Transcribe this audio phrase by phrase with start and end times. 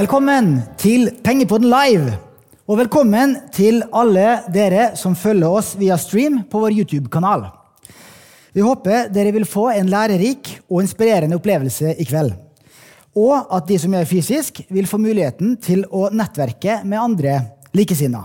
[0.00, 2.14] Velkommen til Pengepodden live.
[2.70, 7.44] Og velkommen til alle dere som følger oss via stream på vår YouTube-kanal.
[8.56, 12.32] Vi håper dere vil få en lærerik og inspirerende opplevelse i kveld.
[13.12, 17.36] Og at de som gjør fysisk, vil få muligheten til å nettverke med andre
[17.76, 18.24] likesinnede.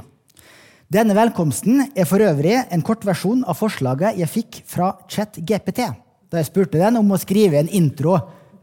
[0.88, 6.40] Denne velkomsten er for øvrig en kort versjon av forslaget jeg fikk fra ChatGPT da
[6.40, 8.22] jeg spurte den om å skrive en intro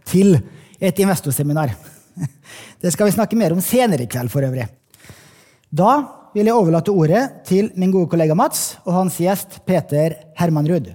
[0.08, 0.38] til
[0.80, 1.76] et investorseminar.
[2.82, 4.66] Det skal vi snakke mer om senere i kveld, for øvrig.
[5.72, 5.92] Da
[6.34, 10.92] vil jeg overlate ordet til min gode kollega Mats og hans gjest Peter Herman Ruud.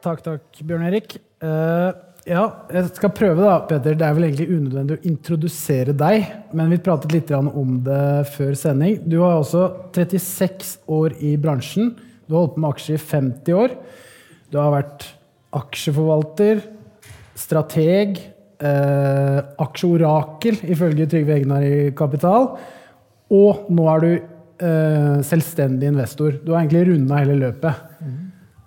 [0.00, 1.18] Takk, takk, Bjørn Erik.
[1.44, 1.92] Uh,
[2.28, 3.96] ja, jeg skal prøve, da, Peter.
[3.96, 8.02] Det er vel egentlig unødvendig å introdusere deg, men vi pratet litt om det
[8.34, 8.98] før sending.
[9.04, 11.94] Du har også 36 år i bransjen.
[12.26, 13.76] Du har holdt på med aksjer i 50 år.
[14.50, 15.06] Du har vært
[15.56, 16.62] aksjeforvalter,
[17.40, 18.20] strateg,
[18.60, 22.52] eh, aksjeorakel, ifølge Trygve Egnar i Kapital.
[23.30, 26.40] Og nå er du eh, selvstendig investor.
[26.44, 27.86] Du har egentlig runda hele løpet.
[28.00, 28.18] Mm.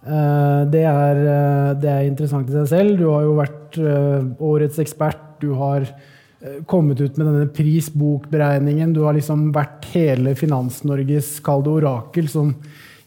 [0.04, 2.98] Eh, det, er, eh, det, er, interessant i seg selv.
[3.00, 5.24] Du har jo vært eh, årets ekspert.
[5.44, 8.96] Du har eh, kommet ut med denne prisbokberegningen.
[8.96, 12.56] Du har liksom vært hele Finans-Norges kalde orakel som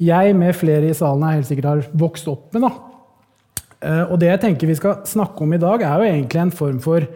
[0.03, 2.67] jeg med flere i salen her helt sikkert har vokst opp med.
[2.69, 2.96] da.
[3.87, 6.55] Eh, og det jeg tenker vi skal snakke om i dag, er jo egentlig en
[6.55, 7.07] form for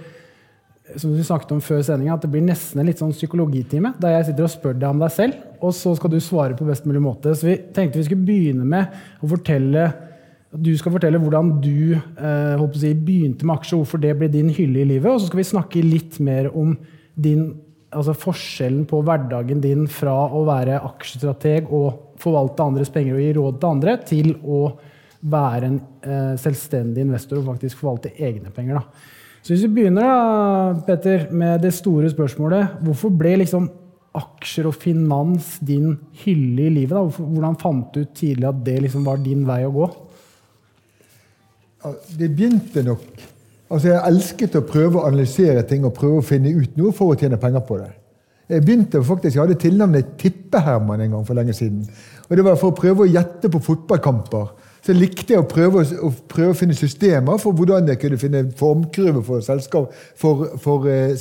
[0.98, 3.92] som du snakket om før sendinga, at det blir nesten en litt sånn psykologitime.
[4.02, 6.66] Der jeg sitter og spør deg om deg selv, og så skal du svare på
[6.66, 7.34] best mulig måte.
[7.38, 9.90] Så vi tenkte vi skulle begynne med å fortelle
[10.50, 14.82] du skal fortelle hvordan du eh, si, begynte med aksjer, hvorfor det ble din hylle
[14.82, 15.06] i livet.
[15.12, 16.72] Og så skal vi snakke litt mer om
[17.14, 17.52] din,
[17.94, 23.36] altså forskjellen på hverdagen din fra å være aksjestrateg og forvalte andres penger og gi
[23.38, 24.60] råd til andre, til å
[25.20, 28.80] være en eh, selvstendig investor og faktisk forvalte egne penger.
[28.80, 29.18] Da.
[29.42, 33.70] Så hvis vi begynner da, Petter, med det store spørsmålet Hvorfor ble liksom
[34.16, 35.94] aksjer og finans din
[36.24, 36.96] hylle i livet?
[36.96, 37.24] Da?
[37.24, 39.90] Hvordan fant du tidlig at det liksom var din vei å gå?
[42.18, 43.28] Det begynte nok
[43.70, 47.12] Altså, Jeg elsket å prøve å analysere ting og prøve å finne ut noe for
[47.12, 47.92] å tjene penger på det.
[48.50, 51.84] Jeg begynte faktisk, jeg hadde tilnavnet Tippeherman en gang for lenge siden.
[52.26, 54.48] Og Det var for å prøve å gjette på fotballkamper
[54.80, 58.46] så likte jeg å prøve, å prøve, å finne systemer for hvordan jeg kunne finne
[58.56, 61.12] formkurve for selskap, for, for eh,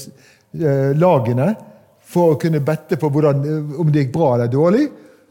[0.56, 1.52] eh, lagene.
[2.09, 4.88] For å kunne bette på hvordan, eh, om det gikk bra eller dårlig.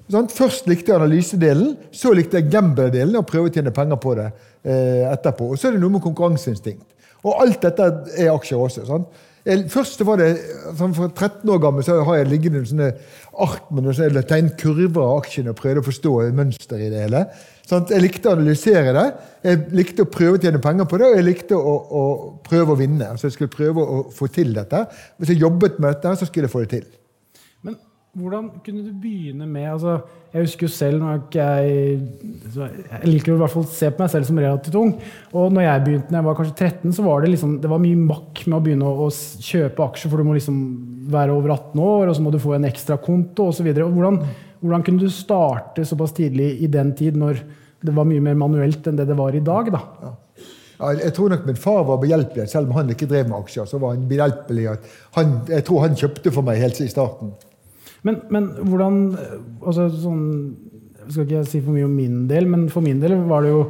[0.08, 0.28] Sånn?
[0.32, 4.28] Først likte jeg analysedelen, så likte jeg gamble-delen og prøve å tjene penger på det
[4.28, 5.50] eh, etterpå.
[5.52, 6.86] Og så er det noe med konkurranseinstinkt.
[7.26, 8.86] Og alt dette er aksjer også.
[8.88, 9.08] Sånn?
[9.72, 10.32] først var det,
[10.76, 12.90] sånn For 13 år gammel så har jeg liggende sånne
[13.40, 17.22] ark med noen tegnet kurver av aksjene og prøvde å forstå mønster i det hele.
[17.68, 19.08] Sånn, jeg likte å analysere det,
[19.44, 22.04] jeg likte å prøve å tjene penger på det, og jeg likte å, å
[22.46, 23.10] prøve å vinne.
[23.12, 24.86] Altså jeg skulle prøve å få til dette.
[25.20, 26.86] Hvis jeg jobbet med dette, så skulle jeg få det til.
[27.66, 27.76] Men
[28.16, 29.98] hvordan kunne du begynne med altså,
[30.32, 31.76] Jeg husker jo selv når jeg,
[32.56, 34.96] jeg liker å i hvert fall se på meg selv som relativt ung.
[35.36, 37.84] Og når jeg begynte når jeg var kanskje 13, så var det, liksom, det var
[37.84, 39.12] mye makk med å begynne å, å,
[39.44, 40.58] kjøpe aksjer, for du må liksom
[41.12, 43.68] være over 18 år, og så må du få en ekstra konto osv.
[43.76, 44.20] Hvordan,
[44.60, 47.42] hvordan kunne du starte såpass tidlig i den tid, når
[47.84, 49.70] det var mye mer manuelt enn det det var i dag?
[49.74, 49.82] da?
[50.02, 50.14] Ja.
[50.78, 52.46] Ja, jeg tror nok min far var behjelpelig.
[52.52, 54.68] Selv om han ikke drev med aksjer, så var han behjelpelig.
[55.16, 57.32] Han, jeg tror han kjøpte for meg helt i starten.
[58.06, 58.98] Men, men hvordan
[59.58, 60.26] altså sånn,
[61.08, 63.54] Jeg skal ikke si for mye om min del, men for min del var det
[63.54, 63.62] jo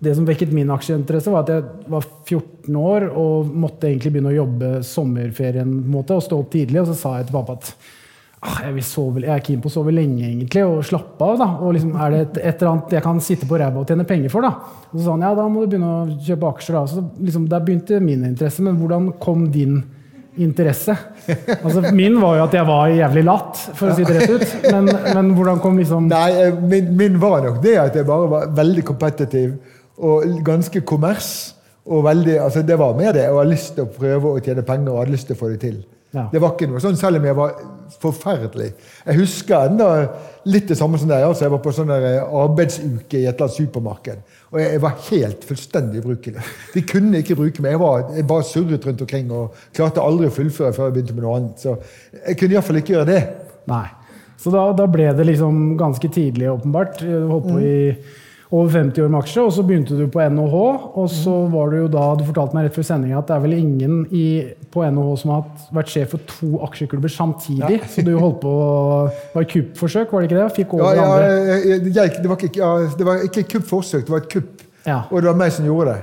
[0.00, 4.30] det som vekket min aksjeinteresse, var at jeg var 14 år og måtte egentlig begynne
[4.32, 6.80] å jobbe sommerferien måte, og stå opp tidlig.
[6.80, 7.72] Og så sa jeg til pappa at
[8.38, 11.38] jeg, sove, jeg, er keen på å sove lenge egentlig, og slappe av.
[11.40, 13.90] da, og liksom, Er det et, et, eller annet jeg kan sitte på ræva og
[13.90, 14.46] tjene penger for?
[14.46, 14.52] da?
[14.92, 16.78] Og så sa han ja, da må du begynne å kjøpe aksjer.
[16.78, 18.62] da, så liksom, Der begynte min interesse.
[18.62, 19.80] Men hvordan kom din
[20.38, 20.94] interesse?
[21.64, 24.56] Altså, Min var jo at jeg var jævlig latt, for å si det rett ut.
[24.70, 28.30] Men, men hvordan kom liksom Nei, eh, min, min, var nok det at jeg bare
[28.30, 29.56] var veldig kompetitiv
[29.98, 31.54] og ganske kommers.
[31.88, 33.26] og veldig, altså Det var mer det.
[33.26, 35.50] Jeg hadde lyst til å prøve å tjene penger og hadde lyst til å få
[35.56, 35.78] det til.
[36.14, 36.24] Ja.
[36.32, 37.56] Det var ikke noe sånn, selv om jeg var
[38.00, 38.68] forferdelig.
[39.04, 39.88] Jeg husker enda
[40.48, 41.24] litt det samme som deg.
[41.26, 44.22] Altså, jeg var på sånn eh, arbeidsuke i et eller annet supermarked.
[44.48, 46.44] Og jeg, var helt fullstendig ubrukelig.
[46.74, 47.76] De kunne ikke bruke meg.
[47.76, 51.18] Jeg, var, jeg bare surret rundt omkring og klarte aldri å fullføre før jeg begynte
[51.18, 51.64] med noe annet.
[51.66, 51.76] Så
[52.22, 53.20] jeg kunne iallfall ikke gjøre det.
[53.68, 53.84] Nei.
[54.38, 57.02] Så da, da, ble det liksom ganske tidlig, åpenbart.
[57.02, 57.66] Holdt på mm.
[57.66, 57.76] i
[58.50, 60.60] over 50 år med aksjer, og så begynte du på NHH.
[61.00, 63.42] Og så var du jo da, du fortalte meg rett før sendinga at det er
[63.44, 64.26] vel ingen i,
[64.72, 67.80] på NHH som har vært sjef for to aksjeklubber samtidig.
[67.82, 67.90] Ja.
[67.92, 68.52] Så du holdt på
[69.34, 70.46] var et kuppforsøk, var det ikke det?
[70.56, 74.16] Fikk over ja, ja, jeg, jeg, det, var ikke, ja, det var ikke kuppforsøk, det
[74.16, 74.64] var et kupp.
[74.86, 75.02] Ja.
[75.10, 76.00] Og det var meg som gjorde det.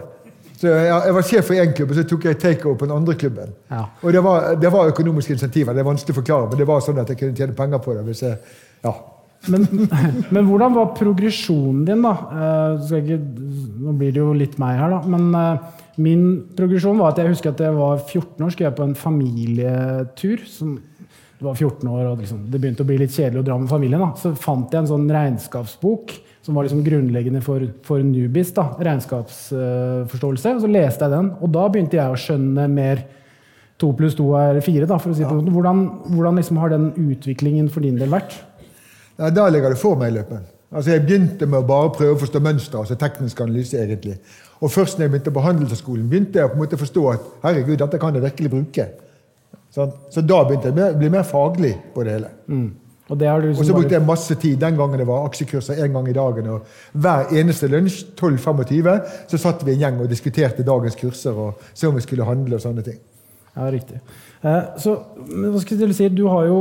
[0.55, 2.95] Så jeg, jeg var sjef for én klubb, og så tok jeg takeover på den
[2.95, 3.57] andre klubben.
[3.73, 3.81] Ja.
[4.05, 5.75] Og det var, det var økonomiske insentiver.
[5.75, 7.97] Det er vanskelig å forklare, men det var sånn at jeg kunne tjene penger på
[7.97, 8.05] det.
[8.07, 8.37] hvis jeg,
[8.85, 8.93] ja.
[9.51, 9.67] Men,
[10.33, 12.15] men hvordan var progresjonen din, da?
[12.31, 13.19] Eh, ikke,
[13.85, 15.01] nå blir det jo litt meg her, da.
[15.15, 16.25] Men eh, min
[16.57, 20.45] progresjon var at jeg husker at jeg var 14 år, skulle jeg på en familietur.
[20.49, 20.75] som
[21.35, 23.71] det var 14 år, og liksom, det begynte å bli litt kjedelig å dra med
[23.71, 23.99] familien.
[23.99, 24.13] da.
[24.15, 26.13] Så fant jeg en sånn regnskapsbok
[26.45, 28.53] som var liksom grunnleggende for, for Nubis.
[28.55, 30.55] da, Regnskapsforståelse.
[30.55, 33.03] og Så leste jeg den, og da begynte jeg å skjønne mer
[33.81, 34.87] to pluss to er fire.
[34.87, 35.51] da, for å si måten.
[35.51, 35.81] Hvordan,
[36.13, 38.37] hvordan liksom har den utviklingen for din del vært?
[39.17, 40.51] Ja, Da ligger det for meg i løpet.
[40.71, 43.77] Altså, Jeg begynte med å bare prøve å forstå mønstre, altså teknisk analyse.
[43.77, 44.17] egentlig.
[44.61, 47.19] Og først når jeg begynte på handelsskolen, begynte jeg på en måte å forstå at
[47.43, 48.87] herregud, dette kan jeg virkelig bruke.
[49.75, 49.91] Sånn?
[50.09, 52.29] Så da begynte jeg å bli mer faglig på det hele.
[52.47, 52.71] Mm.
[53.09, 55.27] Og det har du Og liksom så brukte jeg masse tid den gangen det var
[55.27, 56.47] aksjekurser en gang i dagen.
[56.49, 56.61] og
[56.93, 61.91] Hver eneste lunsj 12.25, så satt vi en gjeng og diskuterte dagens kurser og så
[61.91, 62.97] om vi skulle handle og sånne ting.
[63.55, 63.99] Ja, riktig.
[64.43, 64.95] Eh, så,
[65.27, 66.57] hva skal jeg si, du har jo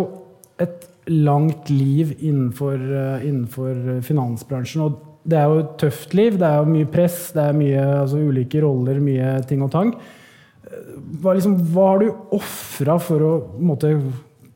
[0.61, 4.83] et langt liv innenfor, eh, innenfor finansbransjen.
[4.83, 6.37] og det er jo et tøft liv.
[6.37, 9.95] Det er jo mye press, det er mye altså, ulike roller, mye ting og tang.
[9.95, 13.95] Eh, Hva, liksom, hva har du ofra for å måte,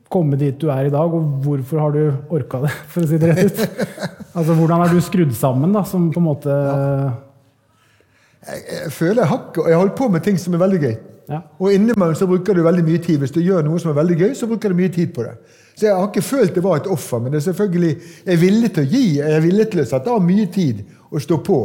[0.09, 2.03] komme dit du er i dag, og hvorfor har du
[2.33, 3.85] orka det, for å si det rett ut?
[4.39, 6.53] Altså, Hvordan er du skrudd sammen, da, som på en måte
[8.47, 10.97] Jeg, jeg føler jeg hakker, og jeg holder på med ting som er veldig gøy.
[11.29, 11.39] Ja.
[11.61, 13.19] Og innimellom så bruker du veldig mye tid.
[13.21, 15.35] Hvis du gjør noe som er veldig gøy, så bruker du mye tid på det.
[15.75, 17.91] Så jeg har ikke følt det var et offer, men det er selvfølgelig,
[18.25, 19.03] jeg er villig til å gi.
[19.19, 20.81] Jeg er villig til å sette av mye tid
[21.11, 21.59] og stå på.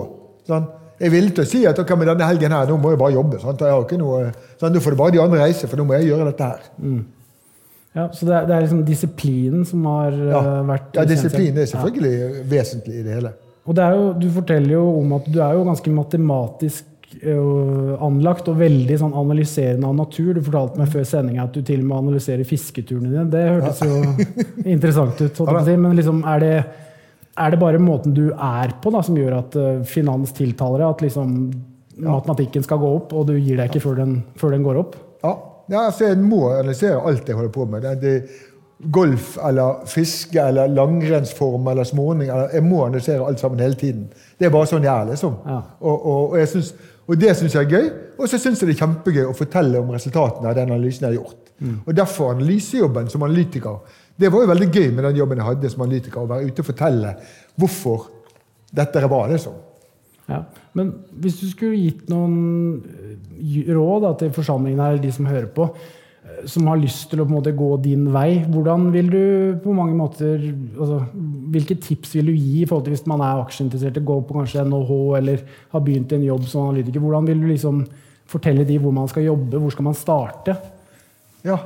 [0.46, 0.66] Sånn.
[1.00, 3.00] Jeg er villig til å si at okay, med denne helgen her, nå må jeg
[3.00, 3.40] bare jobbe.
[3.42, 3.64] Sant?
[3.64, 4.20] Jeg har ikke noe,
[4.60, 6.68] sånn, Nå får det bare de andre reise, for nå må jeg gjøre dette her.
[7.96, 11.56] ja, Så det er, det er liksom disiplinen som har Ja, eh, vært ja Disiplin
[11.56, 11.72] er Ja.
[11.72, 13.32] selvfølgelig vesentlig i det hele.
[13.64, 17.94] Og det er jo, du forteller jo om at du er jo ganske matematisk øh,
[18.04, 20.34] anlagt og veldig sånn analyserende av natur.
[20.36, 23.28] Du fortalte meg før sendinga at du til og med analyserer fisketurene dine.
[23.32, 24.00] Det hørtes jo
[24.74, 25.40] interessant ut.
[25.40, 25.76] jeg si.
[25.80, 26.56] Men liksom, er, det,
[27.40, 30.90] er det bare måten du er på da, som gjør at øh, finans tiltaler deg?
[30.90, 31.38] At liksom
[32.04, 34.98] matematikken skal gå opp, og du gir deg ikke før den, før den går opp?
[35.24, 35.36] Ja,
[35.72, 37.86] ja altså Jeg må analysere alt jeg holder på med.
[37.86, 42.28] Det, det, golf eller fiske eller langrennsform eller småning.
[42.28, 44.08] Eller, jeg må analysere alt sammen hele tiden.
[44.38, 45.10] Det er bare sånn jeg er.
[45.12, 45.38] liksom.
[45.46, 45.60] Ja.
[45.80, 46.74] Og, og, og, synes,
[47.06, 47.90] og det syns jeg er gøy.
[48.18, 51.14] Og så syns jeg det er kjempegøy å fortelle om resultatene av den analysen jeg
[51.14, 51.40] har gjort.
[51.86, 53.78] Og Derfor analysejobben som analytiker.
[54.20, 56.24] Det var jo veldig gøy med den jobben jeg hadde som analytiker.
[56.24, 57.14] Å være ute og fortelle
[57.60, 58.08] hvorfor
[58.74, 59.26] dette er bra.
[59.30, 59.56] liksom.
[60.28, 60.42] Ja.
[60.72, 62.82] Men hvis du skulle gitt noen
[63.68, 65.68] råd da, til forsamlingen her, eller de som hører på,
[66.48, 69.24] som har lyst til å måte gå din vei, hvordan vil du
[69.62, 71.02] på mange måter altså,
[71.54, 74.64] Hvilke tips vil du gi i forhold til hvis man er aksjeinteressert, går på kanskje
[74.66, 75.44] NHH eller
[75.74, 77.02] har begynt en jobb som analytiker?
[77.04, 77.84] Hvordan vil du liksom
[78.30, 80.56] fortelle de hvor man skal jobbe, hvor skal man starte?
[81.46, 81.58] Ja.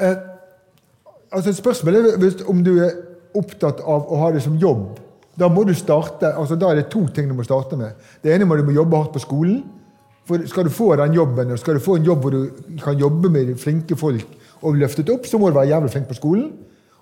[0.00, 0.16] Eh,
[1.30, 2.96] altså Spørsmålet er om du er
[3.36, 4.98] opptatt av å ha det som jobb.
[5.38, 7.96] Da må du starte, altså da er det to ting du må starte med.
[8.24, 9.62] Det ene må du må jobbe hardt på skolen.
[10.28, 12.98] For Skal du få den jobben, og skal du få en jobb hvor du kan
[12.98, 16.52] jobbe med flinke folk og løftet opp, så må du være jævlig flink på skolen.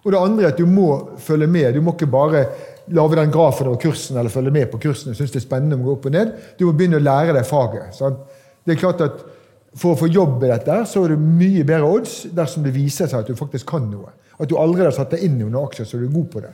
[0.01, 0.87] Og det andre er at du må
[1.21, 1.75] følge med.
[1.75, 2.47] Du må ikke bare
[2.89, 5.77] lage den grafen over kursen eller følge med på kursen og synes det er spennende
[5.77, 6.33] å gå opp og ned.
[6.59, 7.93] Du må begynne å lære deg faget.
[7.99, 8.23] Sant?
[8.65, 9.27] Det er klart at
[9.71, 13.07] For å få jobb i dette så er det mye bedre odds dersom det viser
[13.07, 14.09] seg at du faktisk kan noe.
[14.35, 16.43] At du allerede har satt deg inn i noen aksjer, så du er god på
[16.43, 16.51] det.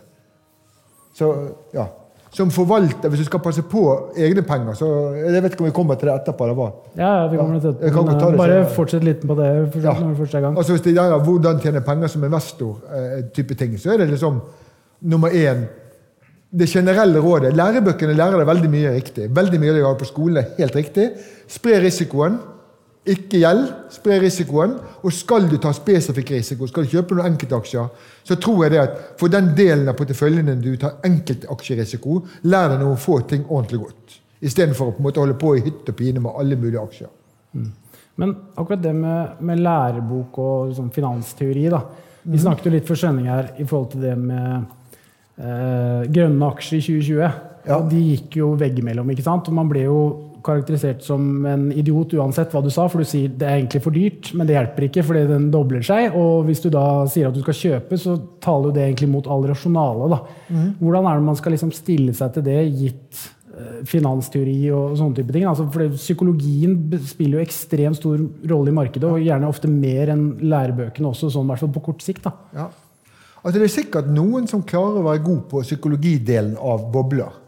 [1.17, 1.31] Så,
[1.73, 1.87] ja.
[2.37, 3.83] Som forvalter, hvis du skal passe på
[4.21, 6.45] egne penger så Jeg vet ikke om vi kommer til det etterpå.
[6.45, 6.67] eller hva.
[6.99, 7.93] Ja, ja, vi kommer til det.
[7.95, 9.47] Det Bare fortsett litt på det
[9.83, 9.95] Ja.
[9.95, 10.57] når vi først er gang.
[10.57, 14.11] Altså Hvis det gjelder hvordan tjene penger som investor, eh, type ting, så er det
[14.11, 14.41] liksom
[15.03, 15.67] nummer én
[16.57, 17.55] Det generelle rådet.
[17.57, 19.29] Lærebøkene lærer deg veldig mye riktig.
[19.35, 21.11] Veldig mye av det du har på skolen, er helt riktig.
[21.49, 22.39] Spre risikoen.
[23.07, 23.69] Ikke gjeld.
[23.95, 24.75] Spre risikoen.
[25.07, 27.89] Og skal du ta spesifikk risiko, skal du kjøpe noen enkeltaksjer,
[28.27, 32.21] så tror jeg det at for den delen av porteføljen du tar enkeltaksjerisiko,
[32.51, 34.17] lær deg noen få ting ordentlig godt.
[34.47, 37.13] Istedenfor å på en måte holde på i hytt og pine med alle mulige aksjer.
[38.17, 41.81] Men akkurat det med, med lærebok og liksom finansteori da.
[42.27, 44.65] Vi snakket jo litt for Skjønning her i forhold til det med
[45.39, 47.21] eh, grønne aksjer i 2020.
[47.67, 47.77] Ja.
[47.79, 49.11] Og De gikk jo veggimellom.
[49.13, 49.49] ikke sant?
[49.51, 50.01] Og man ble jo
[50.47, 53.95] karakterisert som en idiot uansett hva du sa, for du sier det er egentlig for
[53.95, 56.17] dyrt, men det hjelper ikke fordi den dobler seg.
[56.17, 59.31] Og hvis du da sier at du skal kjøpe, så taler jo det egentlig mot
[59.31, 60.11] all rasjonale.
[60.13, 60.21] da.
[60.81, 63.23] Hvordan er det man skal liksom stille seg til det, gitt
[63.53, 65.47] eh, finansteori og sånne type ting?
[65.51, 66.79] Altså, for Psykologien
[67.11, 71.49] spiller jo ekstremt stor rolle i markedet, og gjerne ofte mer enn lærebøkene også, sånn
[71.49, 72.27] i hvert fall på kort sikt.
[72.29, 72.37] da.
[72.57, 72.71] Ja.
[73.47, 77.43] Altså Det er sikkert noen som klarer å være god på psykologidelen av bobler.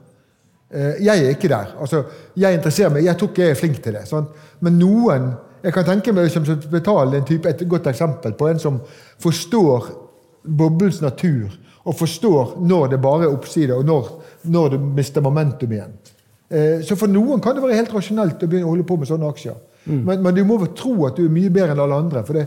[0.71, 1.77] Eh, jeg er ikke der.
[1.81, 2.03] Altså,
[2.37, 4.05] jeg interesserer meg, jeg tror ikke jeg er flink til det.
[4.09, 4.35] Sant?
[4.61, 5.31] Men noen
[5.63, 8.77] jeg kan tenke meg som betale en type, et godt eksempel på en som
[9.23, 9.89] forstår
[10.59, 11.51] boblens natur,
[11.85, 14.13] og forstår når det bare er oppside, og når,
[14.45, 15.97] når du mister momentum igjen.
[16.49, 19.11] Eh, så for noen kan det være helt rasjonelt å begynne å holde på med
[19.11, 19.57] sånne aksjer.
[19.89, 20.01] Mm.
[20.05, 22.23] Men, men, du må tro at du er mye bedre enn alle andre.
[22.25, 22.47] for det,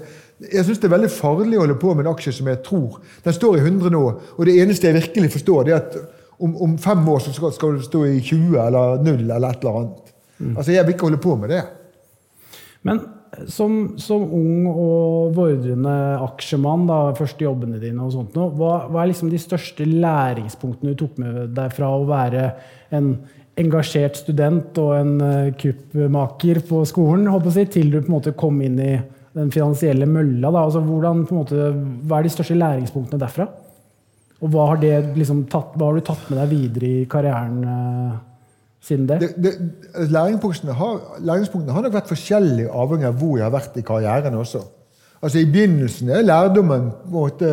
[0.52, 3.00] Jeg syns det er veldig farlig å holde på med en aksje som jeg tror
[3.24, 4.02] Den står i 100 nå,
[4.38, 5.98] og det eneste jeg virkelig forstår, det er at
[6.42, 9.64] om, om fem år så skal, skal du stå i 20 eller 0 eller et
[9.64, 10.14] eller annet.
[10.38, 10.54] Mm.
[10.58, 11.64] Altså, Jeg vil ikke holde på med det.
[12.88, 13.02] Men
[13.48, 15.94] som, som ung og vordrende
[16.26, 21.06] aksjemann, da, første jobbene dine, og sånt, hva, hva, er liksom de største læringspunktene du
[21.06, 22.50] tok med deg fra å være
[22.98, 23.14] en
[23.62, 28.60] engasjert student og en uh, kuppmaker på skolen, jeg, til du på en måte kom
[28.64, 28.94] inn i
[29.38, 30.50] den finansielle mølla?
[30.50, 30.66] Da.
[30.66, 31.72] Altså, hvordan, måte,
[32.08, 33.48] hva er de største læringspunktene derfra?
[34.42, 34.84] Og hva har,
[35.16, 38.20] liksom tatt, hva har, du tatt med deg videre i karrieren uh,
[38.82, 39.20] siden det?
[39.22, 43.78] det, det læringspunktene, har, læringspunktene, har, nok vært forskjellige avhengig av hvor jeg har vært
[43.78, 44.64] i karrieren også.
[45.22, 47.52] Altså I begynnelsen er lærdommen måte,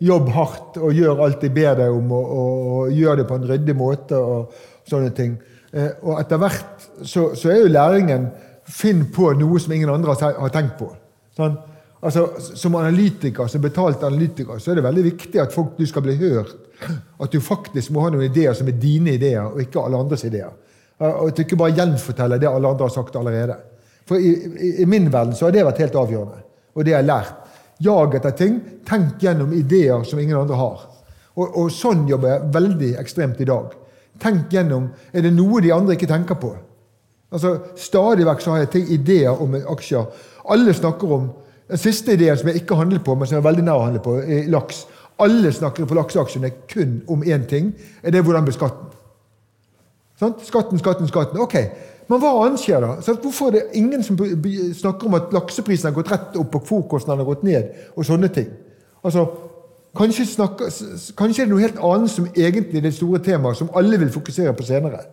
[0.00, 3.40] jobb hardt og gjør alt de ber deg om, og, og, og gjør det på
[3.40, 4.20] en ryddig måte.
[4.20, 5.36] og sånne ting.
[5.72, 8.28] Eh, og etter hvert så, så, er jo læringen
[8.70, 10.90] finn på noe som ingen andre har tenkt på.
[11.36, 11.58] Sånn?
[12.00, 12.26] Altså,
[12.56, 16.16] som analytiker, som betalt analytiker så er det veldig viktig at folk, du skal bli
[16.20, 16.54] hørt.
[17.20, 20.24] At du faktisk må ha noen ideer som er dine ideer, og ikke alle andres
[20.24, 20.54] ideer.
[21.00, 23.58] Og at du ikke bare gjenforteller det alle andre har sagt allerede.
[24.08, 26.40] For i, i, i min verden så har det vært helt avgjørende,
[26.74, 27.36] og det har jeg lært.
[27.80, 28.56] Jag etter ting.
[28.84, 30.82] Tenk gjennom ideer som ingen andre har.
[31.36, 33.70] Og, og sånn jobber jeg veldig ekstremt i dag.
[34.20, 36.50] Tenk gjennom er det noe de andre ikke tenker på.
[37.32, 40.10] Altså, Stadig vekk så har jeg ting, ideer om aksjer.
[40.52, 41.30] Alle snakker om
[41.70, 43.84] den siste ideen som jeg ikke handler på, men som jeg er veldig nær å
[43.86, 44.84] handle på, er laks.
[45.20, 47.74] Alle snakker på lakseaksjene kun om én ting.
[48.02, 48.90] er det Hvordan blir skatten?
[50.20, 50.34] Sånn?
[50.44, 51.40] Skatten, skatten, skatten.
[51.40, 51.56] Ok,
[52.10, 52.96] Men hva annet skjer da?
[53.06, 56.64] Så hvorfor er det ingen som snakker om at lakseprisen har gått rett opp og
[56.66, 57.68] fòrkostnadene har gått ned?
[57.94, 58.48] og sånne ting?
[59.04, 59.28] Altså,
[59.96, 60.72] kanskje, snakker,
[61.14, 64.10] kanskje er det noe helt annet som egentlig er det store temaet, som alle vil
[64.10, 65.04] fokusere på senere.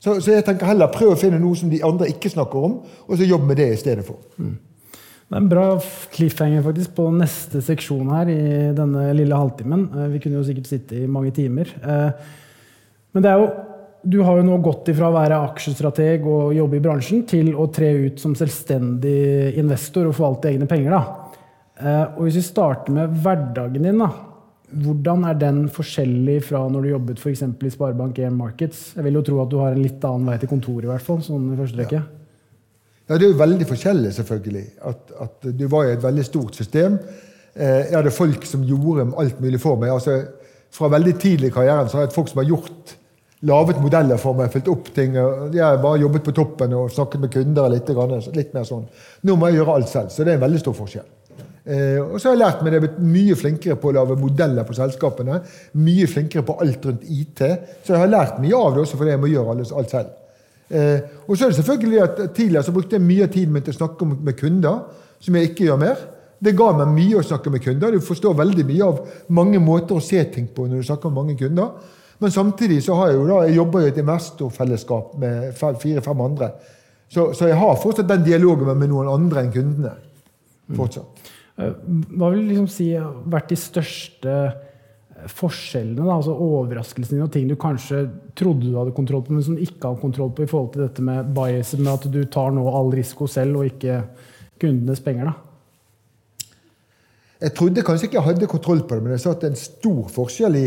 [0.00, 2.80] Så, så jeg tenker heller prøv å finne noe som de andre ikke snakker om,
[2.80, 4.24] og så jobb med det i stedet for.
[4.40, 4.56] Mm.
[5.32, 5.66] Det er en bra
[6.12, 8.40] cliffhanger faktisk på neste seksjon her i
[8.76, 9.86] denne lille halvtimen.
[9.88, 11.70] Eh, vi kunne jo sikkert sitte i mange timer.
[11.80, 12.26] Eh,
[13.16, 13.46] men jo,
[14.04, 17.70] du har jo nå gått ifra å være aksjestrateg og jobbe i bransjen til å
[17.72, 20.98] tre ut som selvstendig investor og forvalte egne penger.
[20.98, 21.34] Da.
[21.80, 24.12] Eh, og hvis vi starter med hverdagen din, da.
[24.84, 28.90] Hvordan er den forskjellig fra når du jobbet for i Sparebank1 Markets?
[28.98, 31.08] Jeg vil jo tro at du har en litt annen vei til kontoret, i hvert
[31.08, 31.24] fall.
[31.24, 32.04] sånn i første rekke.
[32.04, 32.21] Ja.
[33.12, 34.64] Ja, Det er jo veldig forskjellig, selvfølgelig.
[34.88, 36.96] At, at du var i et veldig stort system.
[37.52, 39.92] Eh, jeg hadde folk som gjorde alt mulig for meg.
[39.92, 40.22] altså
[40.72, 42.94] Fra veldig tidlig i karrieren så har jeg hatt folk som har gjort
[43.42, 45.18] laget modeller for meg, fulgt opp ting.
[45.52, 47.68] Jeg bare jobbet på toppen og snakket med kunder.
[47.74, 47.90] Litt,
[48.38, 48.86] litt mer sånn.
[49.28, 51.10] Nå må jeg gjøre alt selv, så det er en veldig stor forskjell.
[51.62, 54.64] Eh, og så har jeg lært meg det, blitt mye flinkere på å lage modeller
[54.64, 55.42] på selskapene.
[55.84, 57.44] Mye flinkere på alt rundt IT.
[57.84, 60.18] Så jeg har lært mye av det også fordi jeg må gjøre alt selv.
[60.72, 60.98] Eh,
[61.28, 63.74] og så er det selvfølgelig at Tidligere så brukte jeg mye av tiden min til
[63.74, 64.78] å snakke med kunder,
[65.20, 66.04] som jeg ikke gjør mer.
[66.42, 67.92] Det ga meg mye å snakke med kunder.
[67.92, 69.02] Du forstår veldig mye av
[69.36, 71.74] mange måter å se ting på når du snakker med mange kunder.
[72.22, 76.50] Men samtidig så har jeg jo da, jeg jobber i et investorfellesskap med fire-fem andre.
[77.12, 79.94] Så, så, jeg har fortsatt den dialogen med noen andre enn kundene.
[80.72, 81.30] fortsatt.
[81.58, 82.04] Mm.
[82.16, 84.36] hva vil du liksom si har vært de største
[85.30, 88.04] forskjellene, da, altså overraskelsene og ting du kanskje
[88.38, 90.84] trodde du hadde kontroll på, men som du ikke har kontroll på i forhold til
[90.86, 94.00] dette med bias, med at du tar nå all risiko selv og ikke
[94.62, 95.30] kundenes penger?
[95.30, 96.52] da?
[97.42, 99.54] Jeg trodde kanskje ikke jeg hadde kontroll på det, men jeg sa at det er
[99.56, 100.66] en stor forskjell i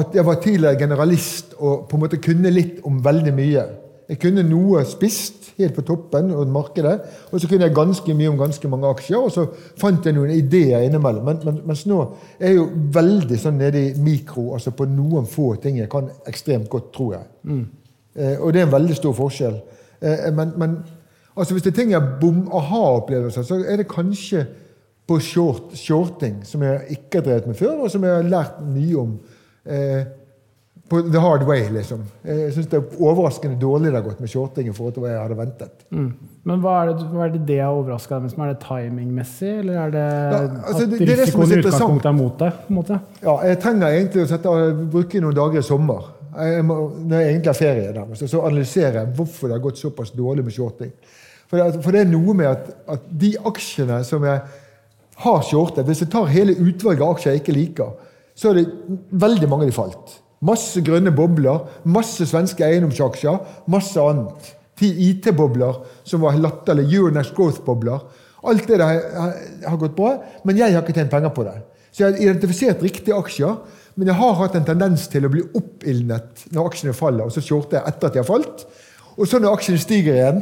[0.00, 3.64] at jeg var tidligere generalist og på en måte kunne litt om veldig mye.
[4.10, 6.94] Jeg kunne noe spist helt på toppen av markedet,
[7.30, 9.18] og så kunne jeg ganske mye om ganske mange aksjer.
[9.22, 9.44] Og så
[9.78, 11.26] fant jeg noen ideer innimellom.
[11.28, 12.00] Men, men, mens nå
[12.38, 16.10] er jeg jo veldig sånn nede i mikro, altså på noen få ting jeg kan
[16.30, 17.28] ekstremt godt, tror jeg.
[17.46, 17.66] Mm.
[18.16, 19.60] Eh, og det er en veldig stor forskjell.
[20.02, 20.78] Eh, men, men
[21.36, 24.46] altså hvis det er ting jeg bom aha-opplevelser, så er det kanskje
[25.10, 28.58] på short, shorting, som jeg ikke har drevet med før, og som jeg har lært
[28.62, 29.14] mye om.
[29.66, 30.02] Eh,
[30.90, 32.00] på the hard way, liksom.
[32.26, 35.12] Jeg syns det er overraskende dårlig det har gått med shorting i forhold til hva
[35.12, 35.84] jeg hadde ventet.
[35.94, 36.08] Mm.
[36.50, 38.40] Men hva er det hva er det, det har overraska deg med?
[38.42, 42.16] Er det timingmessig, eller er det ja, altså, at det, det risikoen i utgangspunktet er
[42.16, 42.56] mot deg?
[42.64, 42.98] på en måte?
[43.22, 44.54] Ja, jeg trenger egentlig å sette,
[44.96, 46.08] bruke noen dager i sommer.
[46.40, 49.78] Jeg må, når jeg egentlig har ferie, der, så, så analysere hvorfor det har gått
[49.78, 50.90] såpass dårlig med shorting.
[51.50, 52.66] For det, for det er noe med at,
[52.96, 54.42] at, de aksjene som jeg
[55.20, 57.94] har shortet Hvis jeg tar hele utvalget av aksjer jeg ikke liker,
[58.34, 60.14] så er det veldig mange de falt.
[60.40, 64.54] Masse grønne bobler, masse svenske eiendomsaksjer, masse annet.
[64.80, 66.96] Ti IT-bobler som var latterlige.
[66.96, 68.06] Euronex Growth-bobler.
[68.48, 69.34] Alt det der har,
[69.66, 70.14] har gått bra,
[70.48, 71.58] men jeg har ikke tjent penger på det.
[71.92, 73.58] Så jeg har identifisert riktige aksjer,
[73.98, 77.42] men jeg har hatt en tendens til å bli oppildnet når aksjene faller, og så
[77.44, 78.64] shorter jeg etter at de har falt.
[79.18, 80.40] Og så når aksjene stiger igjen,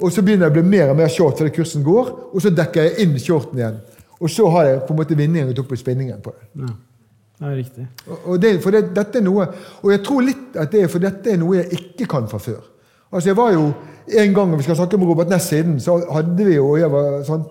[0.00, 2.50] og så begynner jeg å bli mer og mer short fordi kursen går, og så
[2.52, 3.78] dekker jeg inn shorten igjen.
[4.16, 6.48] Og så har jeg på en måte vinningen og tok på spinningen på det.
[6.64, 6.72] Ja,
[7.42, 7.86] er riktig.
[8.08, 9.46] Og- Og, det, for det, dette er noe,
[9.82, 12.38] og jeg tror litt at det er for dette er noe jeg ikke kan fra
[12.38, 12.62] før.
[13.12, 13.72] Altså jeg var jo,
[14.16, 17.22] En gang vi skal snakke med Robert Ness siden, så hadde vi jo, jeg var
[17.26, 17.42] sånn,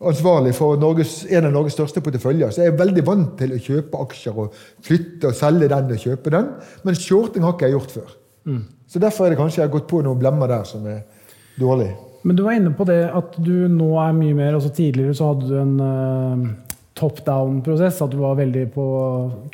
[0.00, 2.50] ansvarlig for Norges, en av Norges største porteføljer.
[2.54, 5.98] Så jeg er veldig vant til å kjøpe aksjer og flytte og selge den og
[5.98, 6.46] kjøpe den.
[6.84, 8.14] Men shorting har ikke jeg gjort før.
[8.86, 11.00] Så derfor er det kanskje jeg har gått på noen blemmer der som er
[11.58, 11.90] dårlig.
[12.22, 15.32] Men du var inne på det at du nå er mye mer altså Tidligere så
[15.34, 18.84] hadde du en eh, top down-prosess, at du var veldig på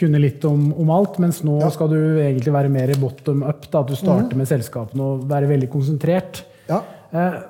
[0.00, 1.16] kunne litt om, om alt.
[1.22, 1.70] Mens nå Ja.
[1.72, 3.64] skal du egentlig være mer bottom up.
[3.70, 6.42] Da, at du starter med selskapene og være veldig konsentrert.
[6.68, 6.82] Ja.
[7.12, 7.40] Eh,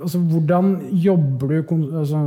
[0.00, 0.70] altså, hvordan
[1.02, 2.22] jobber du altså,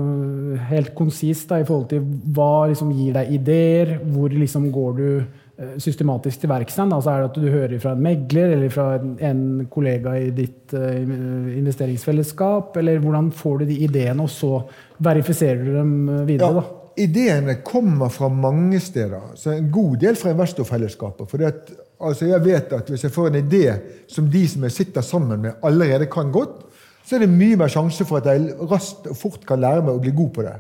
[0.70, 2.04] helt konsist da, i forhold til
[2.36, 3.98] hva liksom, gir deg ideer?
[4.04, 5.08] Hvor liksom, går du
[5.58, 6.78] eh, systematisk til verks?
[6.84, 10.30] Altså, er det at du hører fra en megler eller fra en, en kollega i
[10.36, 11.06] ditt eh,
[11.62, 12.76] investeringsfellesskap?
[12.84, 14.60] Eller hvordan får du de ideene, og så
[15.00, 16.52] verifiserer du dem eh, videre?
[16.52, 16.77] Ja, da?
[16.98, 19.34] Ideene kommer fra mange steder.
[19.36, 21.30] Så En god del fra investorfellesskapet.
[21.30, 21.38] For
[22.08, 23.76] altså jeg vet at hvis jeg får en idé
[24.08, 26.64] som de som jeg sitter sammen med, allerede kan godt,
[27.06, 29.96] så er det mye mer sjanse for at jeg raskt og fort kan lære meg
[29.96, 30.56] å bli god på det.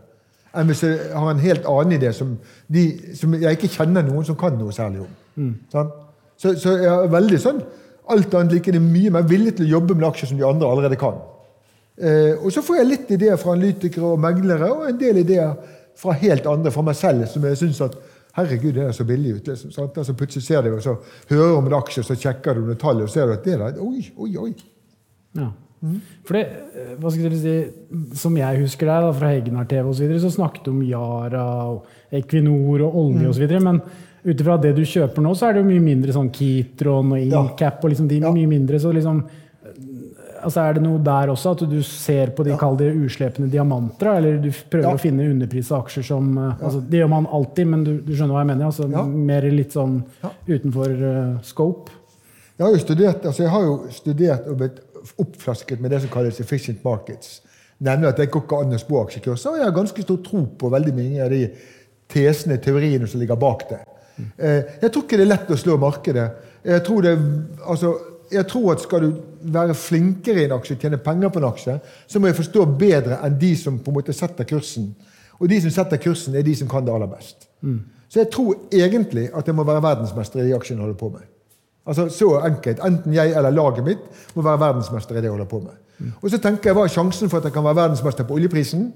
[0.57, 2.83] Enn hvis jeg har en helt annen idé som, de,
[3.15, 5.17] som jeg ikke kjenner noen som kan noe særlig om.
[5.73, 5.91] Sant?
[6.37, 7.59] Så, så jeg er veldig sånn
[8.13, 10.69] Alt annet like det mye mer villig til å jobbe med aksjer som de andre
[10.71, 11.17] allerede kan.
[11.99, 15.57] Eh, og så får jeg litt ideer fra analytikere og meglere, og en del ideer
[15.97, 17.97] fra helt andre, fra meg selv, som jeg syns at
[18.37, 19.47] Herregud, det er så billig ut.
[19.49, 19.95] Liksom, sant?
[19.97, 20.91] Altså, plutselig ser du, og så
[21.31, 23.55] hører du om en aksje, så sjekker du noen tall, og ser du at det
[23.57, 24.51] der Oi, oi, oi.
[25.39, 25.47] Ja.
[26.25, 26.43] For det,
[26.77, 27.55] eh, hva skal dere si,
[28.17, 30.83] Som jeg husker deg da, fra Hegnar TV, og så, videre, så snakket du om
[30.85, 33.57] Yara, og Equinor og olje osv.
[33.61, 33.81] Men
[34.27, 37.19] ut ifra det du kjøper nå, så er det jo mye mindre sånn Kitron og.
[37.21, 37.83] Incap.
[37.83, 38.31] og liksom de Ja.
[38.33, 39.23] mye mindre, så liksom
[40.43, 42.57] altså Er det noe der også, at du ser på de Ja.
[42.57, 44.17] kall det uslepne diamanter?
[44.17, 44.93] Eller du prøver Ja.
[44.95, 48.33] å finne underprisa aksjer som eh, altså, Det gjør man alltid, men du, du skjønner
[48.33, 48.65] hva jeg mener?
[48.65, 49.03] altså Ja.
[49.05, 50.29] Mer litt sånn Ja.
[50.47, 50.87] utenfor
[51.35, 51.91] uh, scope?
[52.59, 54.79] Jeg har studert, altså jeg har jo studert og blitt
[55.19, 57.41] oppflasket med det som kalles efficient markets.
[57.79, 59.51] Nemlig at det går ikke an å spå aksjekurser.
[59.51, 61.51] Og jeg har ganske stor tro på veldig mange av de
[62.09, 63.79] tesene, teoriene som ligger bak det.
[64.39, 66.31] Eh, Jeg tror ikke det er lett å slå markedet.
[66.65, 67.13] Jeg tror, det,
[67.67, 67.93] altså,
[68.31, 71.79] jeg tror at skal du være flinkere i en aksje, tjene penger på en aksje,
[72.07, 74.95] så må jeg forstå bedre enn de som på en måte setter kursen.
[75.39, 77.47] Og de som setter kursen, er de som kan det aller best.
[78.09, 81.09] Så jeg tror egentlig at jeg må være verdensmester i de aksjene jeg holder på
[81.09, 81.25] med.
[81.87, 82.79] Altså Så enkelt.
[82.83, 83.99] Enten jeg eller laget mitt
[84.35, 85.75] må være verdensmester i det jeg holder på med.
[86.21, 88.93] Og så tenker jeg, Hva er sjansen for at jeg kan være verdensmester på oljeprisen?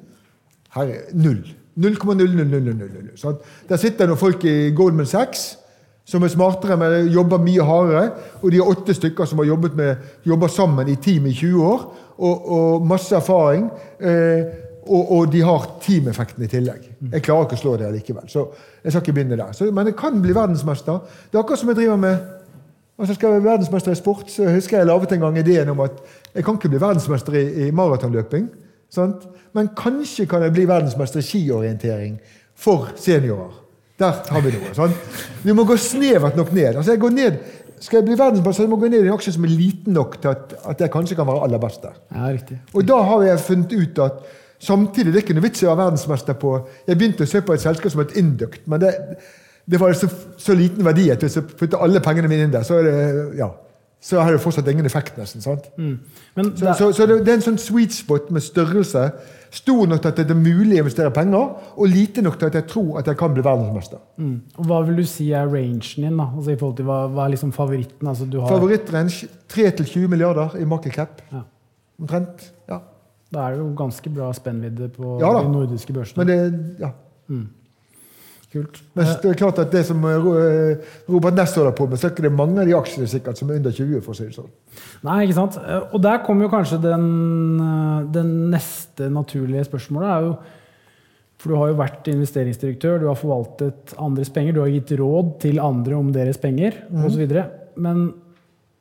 [0.76, 1.56] Her er null.
[1.76, 3.36] 0,00000.
[3.70, 5.58] Der sitter noen folk i Goldman Sachs
[6.06, 8.08] som er smartere, men jobber mye hardere.
[8.42, 11.86] Og de er åtte stykker som har jobbet med, sammen i team i 20 år.
[12.18, 13.70] Og, og masse erfaring.
[14.00, 14.44] Eh,
[14.82, 16.90] og, og de har teameffekten i tillegg.
[17.14, 18.28] Jeg klarer ikke å slå det likevel.
[18.30, 18.48] Så
[18.84, 19.54] jeg skal ikke begynne der.
[19.54, 21.04] Så, men jeg kan bli verdensmester.
[21.30, 22.38] Det er akkurat som jeg driver med
[23.02, 25.80] Altså Skal jeg være verdensmester i sport, så husker jeg laget en gang ideen om
[25.82, 25.96] at
[26.36, 28.44] jeg kan ikke bli verdensmester i, i maratonløping.
[29.58, 32.20] Men kanskje kan jeg bli verdensmester i skiorientering
[32.54, 33.56] for seniorer.
[34.02, 34.74] Der har vi noe.
[34.76, 34.94] sånn.
[35.46, 36.76] Vi må gå snevert nok ned.
[36.76, 37.42] Altså jeg går ned
[37.82, 39.96] skal jeg bli verdensmester, så må jeg gå ned i en aksje som er liten
[39.98, 41.96] nok til at, at jeg kanskje kan være aller best der.
[42.14, 42.60] Ja, riktig.
[42.78, 44.20] Og da har jeg funnet ut at
[44.62, 46.52] samtidig det er ikke noe vits i å være verdensmester på
[46.86, 48.92] Jeg begynte å se på et selskap som het Induct, men det,
[49.66, 52.68] det var så, så liten verdi at hvis jeg putter alle pengene mine inn der,
[52.68, 52.96] så er det
[53.42, 53.50] ja,
[54.02, 55.42] så har det fortsatt ingen effekt, nesten.
[55.42, 55.68] sant?
[55.78, 56.00] Men
[56.36, 59.12] Så, det- så, så det, er en sånn sweet spot med størrelse.
[59.52, 62.54] Stor nok til at det er mulig å investere penger, og lite nok til at
[62.56, 64.00] jeg tror at jeg kan bli verdensmester.
[64.18, 64.42] Mm.
[64.58, 66.18] Og Hva vil du si er rangen din?
[66.18, 66.26] da?
[66.38, 68.08] Altså i forhold til Hva, hva er liksom favoritten?
[68.08, 71.22] Altså du har, Favorittrange 3-20 milliarder i market cap.
[71.32, 71.42] Ja.
[72.02, 72.52] Omtrent.
[72.70, 72.80] ja.
[73.34, 76.26] Da er det jo ganske bra spennvidde på Ja de nordiske børsene.
[76.26, 76.90] Men det, ja.
[78.52, 78.82] Kult.
[79.00, 82.10] Men det er klart at det som eh, eh, Robert Ness holder på med, så
[82.10, 84.02] er det mange av de aksjene sikkert som er under 20.
[84.04, 84.50] for å si det sånn.
[85.08, 85.60] Nei, ikke sant?
[85.62, 87.06] Eh, Og der kommer jo kanskje den,
[88.12, 90.10] den neste naturlige spørsmålet.
[90.10, 90.34] er jo
[91.42, 95.32] For du har jo vært investeringsdirektør, du har forvaltet andres penger, du har gitt råd
[95.42, 97.08] til andre om deres penger mm.
[97.08, 97.24] osv.
[97.82, 98.04] Men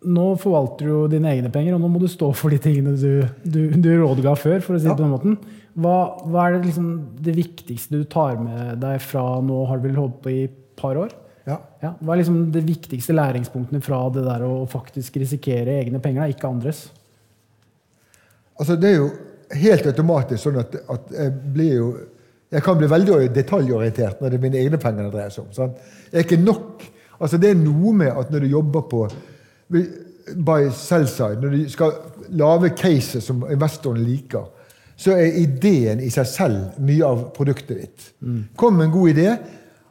[0.00, 2.98] nå forvalter du jo dine egne penger, og nå må du stå for de tingene
[2.98, 4.60] du, du, du rådga før.
[4.66, 4.98] for å si det Ja.
[4.98, 5.38] på den måten.
[5.78, 6.90] Hva, hva er det, liksom,
[7.22, 10.56] det viktigste du tar med deg fra nå, har du vel holdt på i et
[10.80, 11.14] par år?
[11.46, 11.56] Ja.
[11.82, 16.24] Ja, Hva er liksom det viktigste læringspunktene fra det der å faktisk risikere egne penger,
[16.24, 16.84] da, ikke andres?
[18.60, 19.10] Altså, det er jo
[19.60, 21.90] helt automatisk sånn at, at jeg blir jo
[22.50, 25.52] Jeg kan bli veldig detaljorientert når det er mine egne penger det dreier seg om.
[25.54, 25.76] Sant?
[26.10, 26.82] Jeg er ikke nok
[27.20, 29.04] Altså, det er noe med at når du jobber på
[29.70, 31.92] by sell-side, når du skal
[32.40, 34.46] lage cases som investorene liker,
[35.00, 38.10] så er ideen i seg selv mye av produktet ditt.
[38.60, 39.30] Kom med en god idé.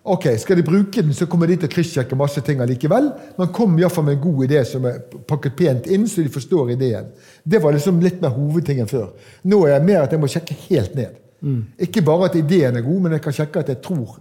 [0.10, 3.10] Ok, Skal de bruke den, så kommer de til å kryssjekke masse ting allikevel.
[3.38, 6.72] Men kom iallfall med en god idé som er pakket pent inn, så de forstår
[6.76, 7.10] ideen.
[7.44, 9.12] Det var liksom litt mer hovedtingen før.
[9.50, 11.20] Nå er jeg mer at jeg må sjekke helt ned.
[11.42, 11.62] Mm.
[11.88, 14.18] Ikke bare at ideen er god, men jeg kan sjekke at jeg tror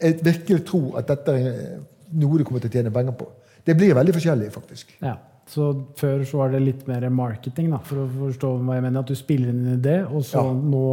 [0.00, 1.58] jeg virkelig tror at dette er
[2.16, 3.28] noe du kommer til å tjene penger på.
[3.66, 4.94] Det blir veldig forskjellig, faktisk.
[5.04, 5.18] Ja,
[5.50, 9.02] Så før så var det litt mer marketing, da, for å forstå hva jeg mener.
[9.02, 10.52] At du spiller inn en idé, og så ja.
[10.54, 10.84] nå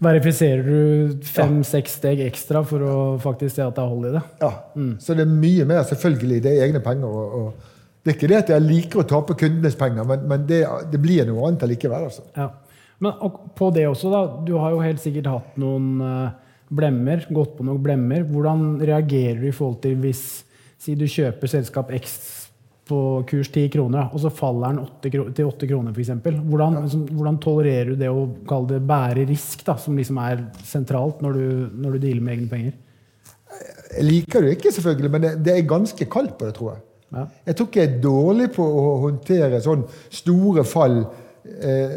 [0.00, 4.22] verifiserer du fem-seks steg ekstra for å faktisk se at det er hold i det.
[4.40, 4.94] Ja, mm.
[5.04, 6.40] Så det er mye mer selvfølgelig.
[6.46, 7.12] Det er egne penger.
[7.12, 10.48] Og, og, det er ikke det at jeg liker å tape kundenes penger, men, men
[10.48, 12.08] det, det, blir noe annet allikevel.
[12.08, 12.24] Altså.
[12.38, 12.48] Ja.
[13.04, 14.22] Men på det også, da.
[14.46, 16.32] Du har jo helt sikkert hatt noen uh,
[16.72, 18.24] blemmer, gått på noen blemmer.
[18.28, 20.24] Hvordan reagerer du i forhold til hvis
[20.80, 22.16] si du kjøper selskap X
[22.90, 22.98] på
[23.30, 26.12] kurs 10 kroner, og så faller den 8 til 8 kroner f.eks.
[26.26, 26.84] Hvordan, ja.
[26.84, 31.22] liksom, hvordan tolererer du det å kalle det bære risk, da, som liksom er sentralt
[31.24, 31.44] når du,
[31.84, 32.78] når du dealer med egne penger?
[33.90, 36.82] Jeg liker det ikke, selvfølgelig, men det, det er ganske kaldt på det, tror jeg.
[37.10, 37.26] Ja.
[37.48, 39.82] Jeg tror ikke jeg er dårlig på å håndtere sånn
[40.14, 41.00] store fall.
[41.50, 41.94] Eh?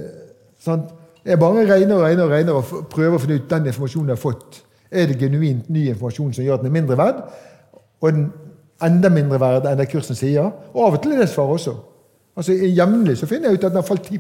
[1.24, 4.18] Jeg bare regner og regner og regner og prøver å finne ut den informasjonen jeg
[4.18, 4.64] har fått.
[4.94, 7.22] Er det genuint ny informasjon som gjør at den er mindre verd?
[8.04, 8.26] Og den
[8.86, 10.52] enda mindre verd enn det kursen sier?
[10.74, 11.76] Og av og til er det svaret også.
[12.38, 14.20] Altså Jevnlig så finner jeg ut at den har falt 10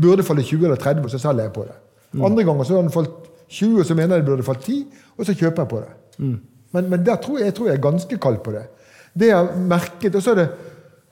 [0.00, 1.76] burde falle 20 eller 30 og så selger jeg på det.
[2.12, 2.24] Mm.
[2.24, 3.10] Andre ganger så har den falt
[3.48, 4.86] 20, og så mener jeg det burde falt 10,
[5.18, 5.88] og så kjøper jeg på det.
[6.18, 6.36] Mm.
[6.72, 8.62] Men, men tror jeg, jeg, tror jeg er ganske kald på det.
[9.20, 10.48] Det jeg har merket, og så er det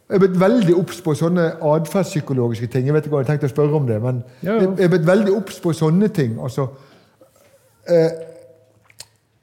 [0.09, 2.87] jeg er blitt veldig obs på sånne atferdspsykologiske ting.
[2.87, 4.70] Jeg vet ikke hva jeg tenkte å spørre om det, men ja, ja.
[4.79, 6.38] jeg er blitt veldig obs på sånne ting.
[6.40, 6.64] Altså,
[7.92, 8.07] eh,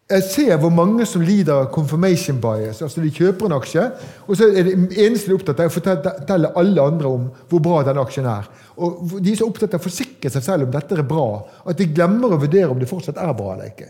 [0.06, 2.84] jeg ser hvor mange som lider av confirmation bias.
[2.86, 3.86] altså De kjøper en aksje,
[4.28, 7.64] og så er det eneste de er opptatt av, å fortelle alle andre om hvor
[7.66, 8.46] bra den aksjen er.
[8.78, 11.30] Og De er så opptatt av å forsikre seg selv om dette er bra,
[11.66, 13.90] at de glemmer å vurdere om det fortsatt er bra eller ikke.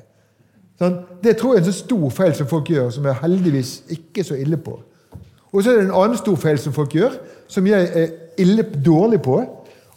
[0.79, 0.95] Sånn?
[1.23, 4.23] Det tror jeg er en så stor feil som folk gjør, som jeg heldigvis ikke
[4.23, 4.75] er så ille på.
[5.51, 7.17] Og så er det en annen stor feil som folk gjør,
[7.51, 9.41] som jeg er ille dårlig på.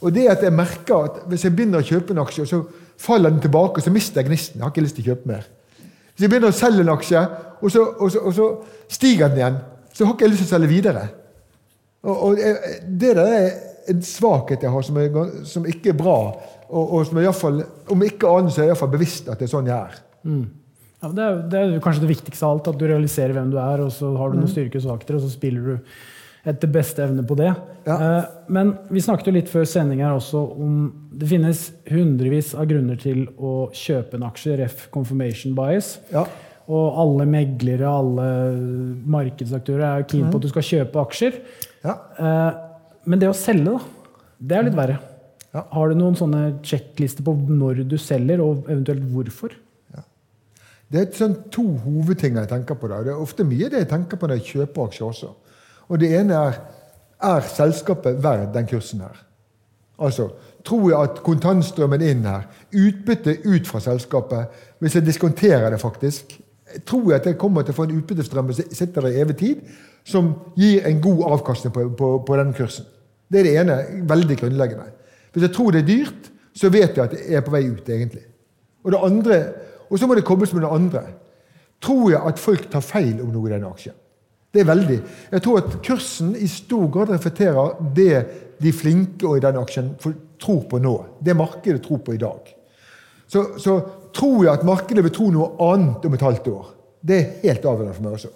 [0.02, 2.50] Og det er at jeg merker at hvis jeg begynner å kjøpe en aksje, og
[2.50, 2.60] så
[2.98, 4.58] faller den tilbake, og så mister jeg gnisten.
[4.58, 5.46] Jeg har ikke lyst til å kjøpe mer.
[6.18, 7.20] Hvis jeg begynner å selge en aksje,
[7.62, 8.46] og så, og så, og så
[8.90, 9.58] stiger den igjen,
[9.94, 11.04] så har ikke jeg lyst til å selge videre.
[12.02, 12.40] Og, og
[12.98, 13.46] Det der er
[13.92, 16.16] en svakhet jeg har som, er, som ikke er bra.
[16.66, 17.62] Og, og som jeg fall,
[17.94, 20.02] Om ikke annet så er jeg iallfall bevisst at det er sånn jeg er.
[20.26, 20.42] Mm.
[20.98, 23.60] Ja, det, er, det er kanskje det viktigste av alt, at du realiserer hvem du
[23.62, 24.54] er, og så har du noen mm.
[24.56, 25.94] styrker og svakheter, og så spiller du
[26.46, 27.50] etter beste evne på det.
[27.88, 27.96] Ja.
[27.96, 30.76] Eh, men vi snakket jo litt før sending her også om
[31.18, 34.86] det finnes hundrevis av grunner til å kjøpe en aksje, ref.
[34.94, 35.96] confirmation bias.
[36.12, 36.26] Ja.
[36.68, 38.28] Og alle meglere, alle
[39.08, 40.40] markedsaktører er keen på mm.
[40.40, 41.38] at du skal kjøpe aksjer.
[41.84, 41.94] Ja.
[42.18, 42.50] Eh,
[43.08, 44.98] men det å selge, da, det er litt verre.
[45.58, 49.56] Har du noen sånne sjekklister på når du selger, og eventuelt hvorfor?
[50.88, 52.88] Det er sånn to hovedting jeg tenker på.
[52.88, 53.02] Da.
[53.04, 55.32] Det er ofte mye det jeg tenker på når jeg kjøper aksjer også.
[55.88, 56.58] Og det ene er
[57.18, 59.24] er selskapet verdt den kursen her.
[59.98, 60.28] Altså,
[60.64, 62.42] Tror jeg at kontantstrømmen inn her,
[62.74, 66.34] utbytte ut fra selskapet Hvis jeg diskonterer det, faktisk,
[66.86, 69.36] tror jeg at jeg kommer til å få en utbyttestrøm som sitter der i evig
[69.36, 69.62] tid,
[70.04, 72.84] som gir en god avkastning på, på, på den kursen.
[73.32, 73.78] Det er det ene.
[74.08, 74.90] Veldig grunnleggende.
[75.32, 77.88] Hvis jeg tror det er dyrt, så vet jeg at jeg er på vei ut,
[77.88, 78.26] egentlig.
[78.84, 79.40] Og det andre
[79.88, 81.02] og så må det kobles med det andre.
[81.80, 83.96] Tror jeg at folk tar feil om noe i denne aksjen?
[84.54, 84.98] Det er veldig.
[85.32, 88.14] Jeg tror at kursen i stor grad reflekterer det
[88.62, 90.94] de flinke og i denne aksjen tror på nå.
[91.20, 92.48] Det markedet tror på i dag.
[93.28, 93.76] Så, så
[94.16, 96.70] tror jeg at markedet vil tro noe annet om et halvt år.
[97.04, 98.32] Det er helt avgjørende for meg også.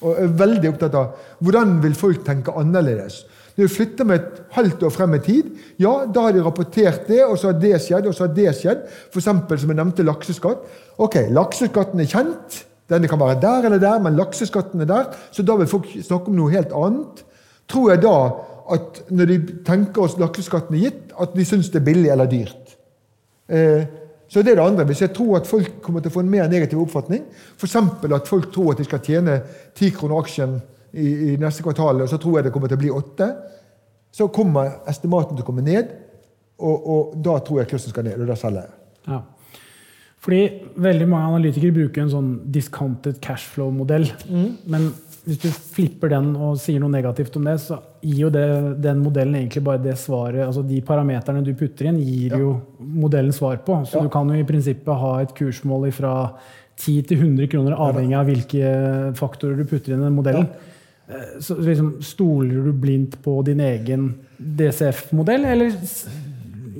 [0.00, 3.24] Og jeg er veldig opptatt av hvordan vil folk tenke annerledes.
[3.56, 5.50] Når du flytter med et halvt år frem i tid,
[5.82, 8.54] ja, da har de rapportert det, og så har det skjedd, og så har det
[8.56, 8.86] skjedd.
[9.10, 9.26] F.eks.
[9.26, 10.62] som jeg nevnte lakseskatt.
[11.02, 12.60] Ok, lakseskatten er kjent.
[12.90, 15.04] Den kan være der eller der, men lakseskatten er der.
[15.30, 17.22] Så da vil folk snakke om noe helt annet.
[17.70, 18.16] Tror jeg da
[18.74, 22.30] at når de tenker oss lakseskatten er gitt, at de syns det er billig eller
[22.30, 22.74] dyrt?
[23.50, 23.86] Eh,
[24.30, 24.84] så det er det andre.
[24.86, 27.24] Hvis jeg tror at folk kommer til å få en mer negativ oppfatning,
[27.58, 27.76] f.eks.
[27.76, 29.40] at folk tror at de skal tjene
[29.74, 30.60] 10 kroner aksjen
[30.92, 33.26] i, i, neste kvartal, og så tror jeg det kommer til å bli åtte.
[34.14, 35.90] Så kommer estimaten til å komme ned,
[36.62, 38.22] og, og da tror jeg kursen skal ned.
[38.22, 38.78] og da selger jeg.
[39.10, 39.20] Ja.
[40.20, 40.40] Fordi
[40.76, 44.04] veldig mange analytikere bruker en sånn discounted cashflow-modell.
[44.68, 44.90] Men
[45.24, 48.44] hvis du flipper den og sier noe negativt om det, så gir jo det,
[48.84, 53.32] den modellen egentlig bare det svaret altså De parameterne du putter inn, gir jo modellen
[53.36, 53.80] svar på.
[53.88, 54.02] Så Ja.
[54.04, 56.14] du kan jo i prinsippet ha et kursmål fra
[56.76, 60.48] 10 til 100 kroner, avhengig av hvilke faktorer du putter inn i den modellen.
[60.48, 61.40] Ja.
[61.40, 65.70] Så liksom, Stoler du blindt på din egen DCF-modell, eller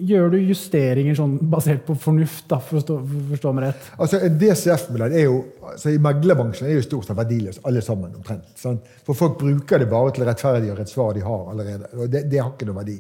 [0.07, 3.89] gjør du justeringer sånn basert på fornuft, da, for å stå, for forstå meg rett?
[3.97, 5.39] Altså, En DCF-modell er jo
[5.71, 8.53] altså, i meglerbransjen er jo stort sett verdiløs, alle sammen omtrent.
[8.61, 8.87] Sant?
[9.07, 11.91] For folk bruker det bare til å rettferdiggjøre et svar de har allerede.
[11.97, 12.97] og Det, det har ikke noen verdi.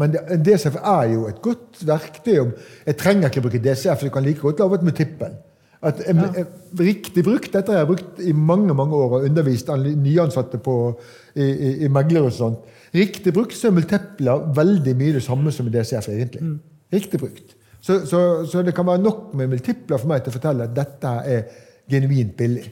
[0.00, 2.38] Men en DCF er jo et godt verktøy.
[2.86, 5.36] Jeg trenger ikke bruke DCF, du kan like godt lage et multippel.
[5.84, 6.22] At, en,
[6.78, 10.76] riktig brukt, Dette har jeg brukt i mange mange år og undervist nyansatte på,
[11.36, 12.70] i, i, i meglere og sånt.
[12.94, 16.54] Riktig brukt så er multipler veldig mye det samme som i DCF, egentlig.
[16.94, 17.56] Riktig brukt.
[17.84, 20.76] Så, så, så det kan være nok med multipler for meg til å fortelle at
[20.76, 21.42] dette er
[21.90, 22.64] genuint billig.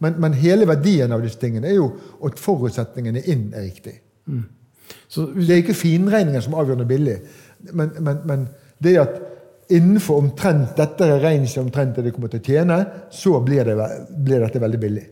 [0.00, 1.90] Men, men hele verdien av disse tingene er jo
[2.26, 4.00] at forutsetningene inn er riktig.
[5.12, 7.18] Så Det er ikke finregninger som avgjør noe billig,
[7.76, 8.48] men, men, men
[8.82, 9.20] det at
[9.70, 12.78] innenfor omtrent dette er range omtrent det kommer til å tjene,
[13.14, 15.06] så blir, det, blir dette veldig billig.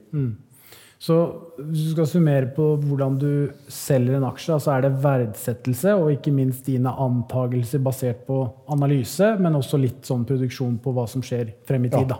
[0.98, 1.16] Så
[1.60, 3.30] hvis du skal summere på hvordan du
[3.70, 8.40] selger en aksje, så er det verdsettelse og ikke minst dine antagelser basert på
[8.74, 12.10] analyse, men også litt sånn produksjon på hva som skjer frem i tid.
[12.10, 12.18] Ja.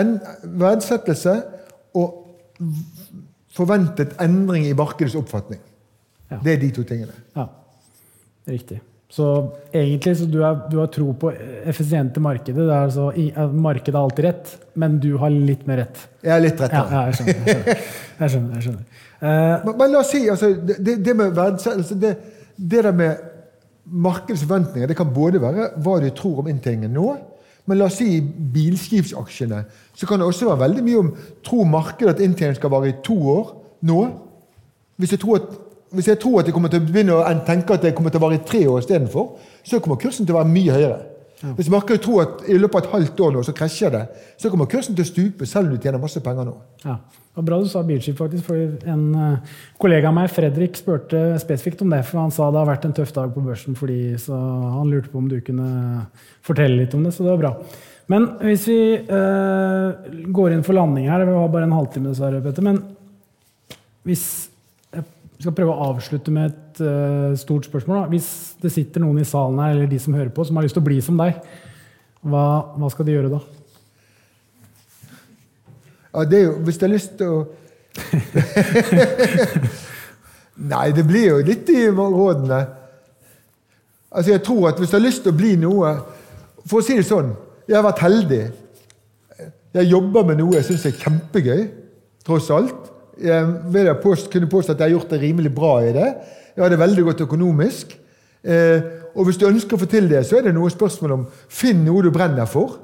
[0.00, 0.16] En
[0.58, 1.36] verdsettelse
[1.98, 2.24] og
[3.54, 5.62] forventet endring i markedets oppfatning.
[6.28, 6.42] Ja.
[6.42, 7.14] Det er de to tingene.
[7.38, 7.46] Ja,
[8.50, 8.82] riktig.
[9.08, 9.24] Så
[9.72, 11.30] egentlig så du, er, du har tro på
[11.64, 12.60] effisiente markedet.
[12.60, 13.06] Det er altså,
[13.56, 16.02] markedet har alltid rett, men du har litt mer rett.
[16.22, 16.90] Jeg har litt Ja, rettere.
[16.92, 17.46] ja jeg skjønner.
[17.48, 17.80] Jeg skjønner.
[18.18, 18.84] Jeg skjønner, jeg skjønner.
[19.18, 22.12] Eh, Men, men la oss si altså, det, det- med verdsettelse det,
[22.58, 23.16] det der med
[23.88, 27.06] markedets forventninger det kan både være hva du tror om inntjeningen nå,
[27.68, 29.62] men la oss si bilskipsaksjene
[29.96, 31.08] så kan det også være veldig mye om
[31.44, 33.54] tror markedet at inntjeningen skal vare i to år
[33.88, 33.98] nå.
[35.00, 35.48] Hvis du tror at,
[35.90, 38.20] hvis jeg tror at jeg kommer til å begynne å tenke at jeg kommer til
[38.20, 39.30] å vare i tre år istedenfor,
[39.64, 40.98] så kommer kursen til å være mye høyere.
[41.38, 44.02] Hvis markedet tror at i løpet av et halvt år nå så krasjer det,
[44.42, 46.54] så kommer kursen til å stupe selv om du tjener masse penger nå.
[46.82, 46.96] Ja.
[47.38, 48.48] Var bra du sa bilskip, faktisk.
[48.48, 52.00] For en eh, kollega av meg, Fredrik, spurte spesifikt om det.
[52.08, 55.12] For han sa det har vært en tøff dag på børsen, fordi, så han lurte
[55.12, 55.68] på om du kunne
[56.42, 57.14] fortelle litt om det.
[57.14, 57.52] Så det var bra.
[58.10, 62.42] Men hvis vi øh, går inn for landing her Det var bare en halvtime, dessverre,
[62.42, 62.66] Petter.
[62.66, 62.82] Men
[64.08, 64.47] hvis
[65.38, 68.00] jeg skal prøve å avslutte med et uh, stort spørsmål.
[68.00, 68.10] Da.
[68.10, 70.74] Hvis det sitter noen i salen her, eller de som hører på, som har lyst
[70.74, 71.38] til å bli som deg,
[72.26, 73.38] hva, hva skal de gjøre da?
[76.08, 77.38] Ja, det er jo, Hvis de har lyst til å
[80.72, 82.58] Nei, det blir jo litt i rådene.
[84.10, 85.92] Altså, jeg tror at Hvis du har lyst til å bli noe
[86.66, 87.30] For å si det sånn
[87.68, 88.42] Jeg har vært heldig.
[89.78, 91.62] Jeg jobber med noe jeg syns er kjempegøy,
[92.26, 92.88] tross alt.
[93.18, 96.10] Jeg vil jeg påst, kunne påstå at jeg har gjort det rimelig bra i det.
[96.54, 97.96] Jeg har det veldig godt økonomisk.
[98.42, 98.82] Eh,
[99.14, 101.84] og hvis du ønsker å få til det, så er det noe spørsmål om finn
[101.86, 102.78] noe du brenner for.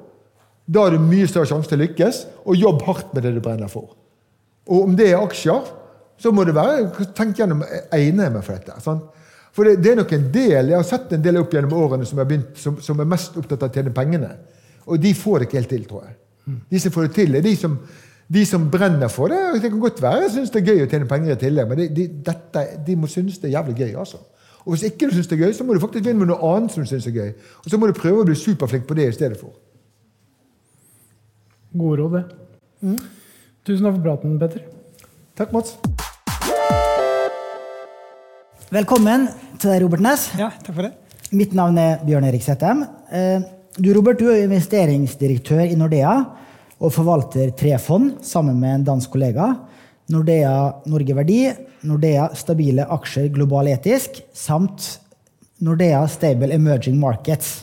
[0.67, 3.43] Da har du mye større sjanse til å lykkes, og jobb hardt med det du
[3.45, 3.93] brenner for.
[4.71, 5.69] Og om det er aksjer,
[6.21, 8.79] så må det være Tenk gjennom egner jeg meg for dette.
[8.83, 9.23] Sant?
[9.55, 12.07] For det, det er nok en del Jeg har sett en del opp gjennom årene
[12.09, 14.31] som, begynt, som, som er mest opptatt av å tjene pengene.
[14.91, 16.17] Og de får det ikke helt til, tror jeg.
[16.71, 17.77] De som får det til, er de som,
[18.35, 19.41] de som brenner for det.
[19.63, 21.81] Det kan godt være jeg syns det er gøy å tjene penger i tillegg, men
[21.83, 23.93] de, de, dette, de må synes det er jævlig gøy.
[24.03, 24.19] altså.
[24.65, 26.55] Og hvis ikke du syns det er gøy, så må du faktisk begynne med noe
[26.55, 27.31] annet som du syns er gøy.
[27.65, 29.53] Og så må du prøve å bli superflink på det i stedet for.
[31.75, 32.97] Gode råd, det.
[33.67, 34.65] Tusen takk for praten, Petter.
[35.39, 35.77] Takk, Mats.
[38.75, 39.29] Velkommen
[39.61, 40.31] til deg, Robert Næss.
[40.39, 40.95] Ja, takk for det.
[41.35, 42.87] Mitt navn er Bjørn Erik Settem.
[43.11, 46.13] Eh, Du, Robert, du er investeringsdirektør i Nordea
[46.85, 49.55] og forvalter tre fond sammen med en dansk kollega.
[50.13, 50.57] Nordea
[50.91, 51.39] Norge Verdi,
[51.89, 54.99] Nordea Stabile aksjer global etisk samt
[55.65, 57.63] Nordea Stable Emerging Markets.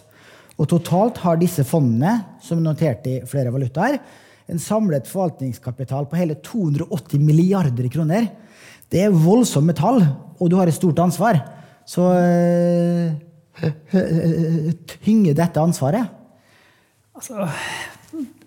[0.58, 4.00] Og totalt har disse fondene, som er notert i flere valutaer,
[4.52, 8.28] en samlet forvaltningskapital på hele 280 milliarder kroner.
[8.92, 10.02] Det er voldsomme tall,
[10.42, 11.40] og du har et stort ansvar.
[11.88, 13.14] Så eh,
[15.06, 16.10] tynger dette ansvaret?
[17.16, 17.48] Altså,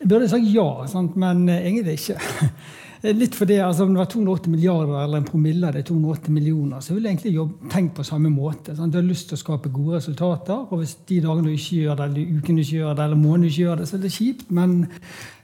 [0.04, 1.14] jeg burde sagt ja, sant?
[1.16, 2.50] men eh, egentlig ikke.
[3.20, 6.80] Litt fordi altså, Om det var 280 milliarder eller en promille av de 280 millioner,
[6.80, 8.72] så ville jeg egentlig jobbe, tenkt på samme måte.
[8.76, 8.92] Sant?
[8.92, 11.98] Du har lyst til å skape gode resultater, og hvis de dagene du ikke gjør
[12.00, 14.02] det, eller ukene du ikke gjør det, eller måneden du ikke gjør det, så er
[14.04, 14.50] det kjipt.
[14.60, 14.74] Men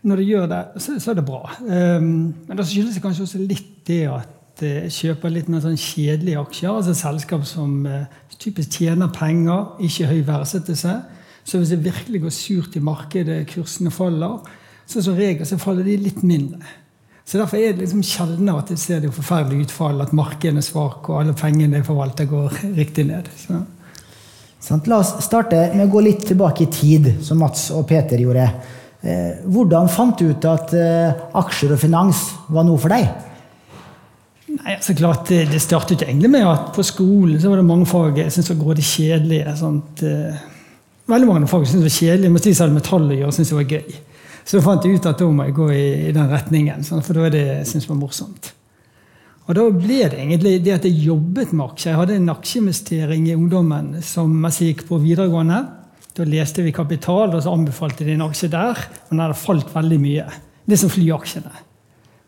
[0.08, 1.42] når du gjør det, så, så er det bra.
[1.60, 2.10] Um,
[2.48, 6.40] men det skyldes det kanskje også litt det at eh, kjøper litt mer sånn kjedelige
[6.40, 6.72] aksjer.
[6.72, 8.04] altså Selskap som uh,
[8.40, 10.98] typisk tjener penger, ikke høy verdsettelse.
[11.50, 14.38] Så hvis det virkelig går surt i markedet, kursene faller,
[14.86, 16.62] så som regel så faller de litt mindre.
[17.26, 20.66] Så Derfor er det liksom sjeldnere at jeg ser det forferdelige utfall, at markedet er
[20.66, 23.30] svak og alle pengene jeg forvalter, går riktig ned.
[23.38, 23.58] Så.
[24.60, 28.20] Sånn, La oss starte med å gå litt tilbake i tid, som Mats og Peter
[28.20, 28.46] gjorde.
[29.00, 33.08] Eh, hvordan fant du ut at eh, aksjer og finans var noe for deg?
[34.50, 37.86] Nei, så klart, Det, det startet egentlig med at på skolen så var det mange
[37.88, 39.54] fag jeg syntes var grådig kjedelige.
[39.62, 40.42] Sånt, eh,
[41.10, 43.58] veldig mange folk syntes var kjedelig, mens de som hadde metall å gjøre, syntes det
[43.58, 43.98] var gøy.
[44.44, 47.04] Så da fant jeg ut at da må jeg gå i, i den retningen, sånn,
[47.06, 48.52] for da er det jeg synes var morsomt.
[49.50, 51.90] Og da ble det egentlig det at jeg jobbet med aksjer.
[51.90, 55.58] Jeg hadde en aksjeinvestering i ungdommen som mens jeg gikk på videregående.
[56.14, 58.78] Da leste vi Kapital, og så anbefalte de en aksje der.
[59.08, 60.26] Og den hadde falt veldig mye.
[60.70, 61.50] Det som flyaksjene.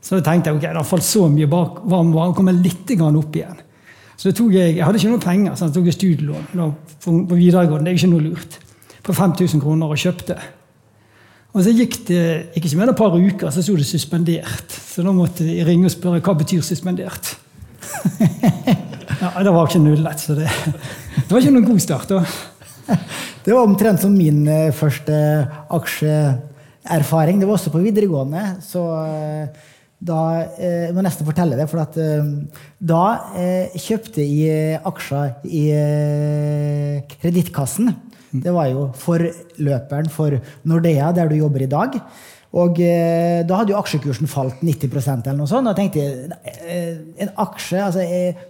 [0.03, 2.59] Så da tenkte jeg ok, det har falt så mye bak, hva om den kommer
[2.59, 3.61] litt opp igjen?
[4.19, 7.87] Så jeg, jeg hadde ikke noe penger, så jeg tok studielån på videregående.
[7.87, 8.59] Det er ikke noe lurt.
[9.03, 10.37] For 5000 kroner og kjøpte.
[11.53, 12.23] Og så gikk det
[12.57, 14.73] ikke mer enn et par uker, så sto det 'suspendert'.
[14.73, 17.37] Så da måtte jeg ringe og spørre hva betyr 'suspendert'.
[19.21, 22.09] ja, Det var ikke nullet, så det, det var ikke noen god start.
[22.09, 22.25] da.
[23.45, 25.13] Det var omtrent som min eh, første
[25.71, 27.41] aksjeerfaring.
[27.41, 28.57] Det var også på videregående.
[28.63, 28.87] så...
[29.07, 29.69] Eh,
[30.03, 30.19] da,
[30.59, 31.95] eh, jeg må nesten fortelle det, for at,
[32.83, 33.05] da
[33.79, 35.63] kjøpte jeg aksjer i
[37.21, 37.93] Kredittkassen.
[38.33, 41.99] Det var jo forløperen for Nordea, der du jobber i dag.
[42.53, 45.71] Og eh, da hadde jo aksjekursen falt 90% eller noe sånt.
[45.71, 48.43] Og jeg tenkte eh, en aksje altså eh,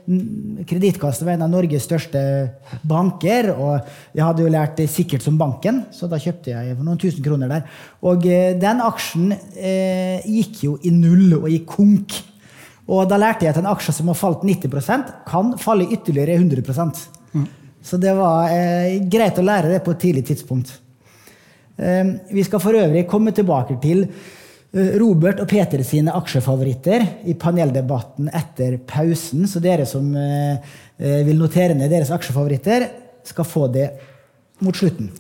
[0.67, 2.23] Kredittkassen var en av Norges største
[2.89, 3.53] banker.
[3.55, 3.79] Og
[4.11, 7.23] jeg hadde jo lært det sikkert som banken, så da kjøpte jeg for noen tusen
[7.23, 7.79] kroner der.
[8.11, 12.19] Og eh, den aksjen eh, gikk jo i null og i konk.
[12.91, 16.67] Og da lærte jeg at en aksje som har falt 90% kan falle ytterligere 100
[17.39, 17.47] mm.
[17.83, 20.71] Så det var eh, greit å lære det på et tidlig tidspunkt.
[21.77, 27.35] Eh, vi skal for øvrig komme tilbake til eh, Robert og Peter sine aksjefavoritter i
[27.35, 29.49] paneldebatten etter pausen.
[29.51, 32.89] Så dere som eh, eh, vil notere ned deres aksjefavoritter,
[33.27, 33.91] skal få det
[34.63, 35.11] mot slutten.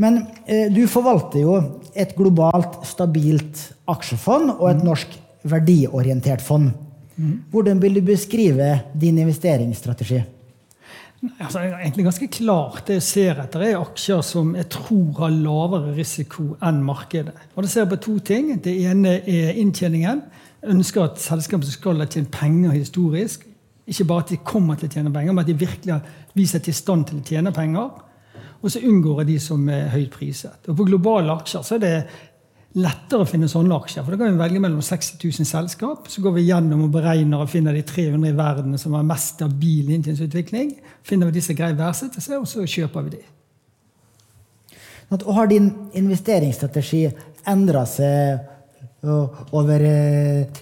[0.00, 1.58] Men eh, du forvalter jo
[1.92, 5.16] et globalt, stabilt aksjefond og et norsk
[5.50, 6.72] verdiorientert fond.
[7.20, 7.32] Mm.
[7.52, 10.22] Hvordan vil du beskrive din investeringsstrategi?
[11.20, 12.84] Altså, jeg er egentlig ganske klart.
[12.86, 17.34] Det jeg ser etter, er aksjer som jeg tror har lavere risiko enn markedet.
[17.54, 18.54] Og Det ser på to ting.
[18.64, 20.22] Det ene er inntjeningen.
[20.62, 23.44] Jeg ønsker at selskapet skal ha tjent penger historisk.
[23.86, 26.02] Ikke bare at de kommer til å tjene penger, men at de virkelig har
[26.34, 27.90] vist seg til stand til å tjene penger.
[28.62, 30.68] Og så unngår jeg de som er høyt priset.
[30.68, 31.94] Og På globale aksjer så er det
[32.78, 34.04] lettere å finne sånne aksjer.
[34.04, 36.06] For da kan vi velge mellom 60 000 selskap.
[36.12, 39.34] Så går vi gjennom og beregner og finner de 300 i verden som har mest
[39.38, 40.76] stabil inntjeningsutvikling.
[41.06, 43.24] Finner vi de som greier verdsette seg, og så kjøper vi de.
[45.10, 47.08] Og har din investeringsstrategi
[47.50, 48.46] endra seg
[49.56, 49.82] over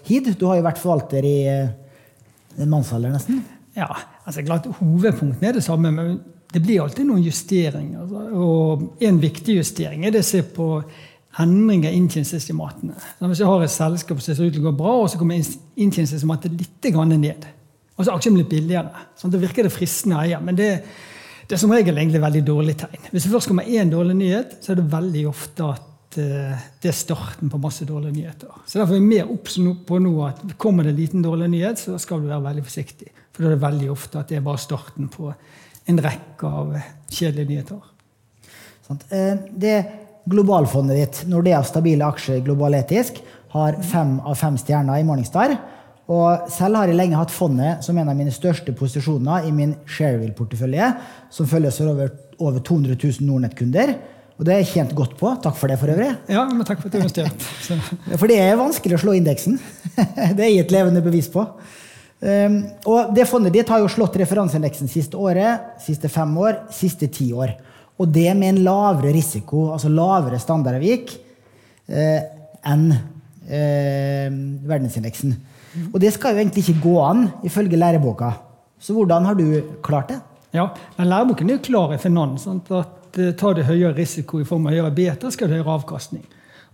[0.06, 0.32] tid?
[0.40, 3.42] Du har jo vært forvalter i en mannsalder, nesten.
[3.76, 3.90] Ja,
[4.24, 6.16] altså klart Hovedpunktene er det samme, men
[6.48, 8.00] det blir alltid noen justeringer.
[8.06, 8.24] Altså.
[8.40, 10.70] Og en viktig justering er det å se på
[11.42, 12.96] endringer i inntjeningsestimatene.
[13.20, 15.38] Hvis jeg har et selskap som ser ut til å gå bra, og så kommer
[15.38, 17.46] inntjeningsestimatet litt ned,
[17.98, 20.38] og så er aksjen blitt billigere, sånn, da virker det fristende å eie.
[20.42, 20.70] Men det,
[21.42, 23.10] det, er som regel egentlig veldig dårlig tegn.
[23.10, 26.92] Hvis det først kommer én dårlig nyhet, så er det veldig ofte at uh, det
[26.92, 28.54] er starten på masse dårlige nyheter.
[28.64, 31.82] Så Derfor er vi mer obs på nå at kommer det en liten dårlig nyhet,
[31.82, 33.10] så skal du være veldig forsiktig.
[33.34, 35.32] For da er det veldig ofte at det er bare starten på
[35.88, 36.74] en rekke av
[37.10, 37.82] kjedelige nyheter.
[38.86, 39.02] Sånn.
[39.58, 39.74] Det
[40.28, 43.20] Globalfondet ditt, Nordea er stabile aksjer globaletisk,
[43.54, 45.54] har fem av fem stjerner i Morningstar.
[46.08, 49.74] Og selv har jeg lenge hatt fondet som en av mine største posisjoner i min
[49.88, 50.92] Shareville-portefølje,
[51.32, 53.92] som følges av over, over 200 000 Nordnett-kunder.
[54.38, 55.32] Og det har jeg tjent godt på.
[55.44, 56.12] Takk for det, for øvrig.
[56.30, 57.78] Ja, men takk For at du investerte.
[58.20, 59.58] for det er vanskelig å slå indeksen.
[60.38, 61.44] det er jeg et levende bevis på.
[62.18, 62.60] Um,
[62.90, 67.28] og det fondet ditt har jo slått referanseindeksen siste året, siste fem år, siste ti
[67.34, 67.52] år.
[67.98, 71.14] Og det med en lavere risiko, altså lavere standardavvik,
[71.88, 72.20] eh,
[72.68, 74.28] enn eh,
[74.68, 75.34] verdensindeksen.
[75.92, 78.32] Og det skal jo egentlig ikke gå an, ifølge læreboka.
[78.78, 80.20] Så hvordan har du klart det?
[80.54, 82.46] Ja, men Læreboken er jo klar i finans.
[82.46, 82.70] Sant?
[82.72, 86.24] at uh, Tar det høyere risiko i form av høyere beta, skal det høyere avkastning.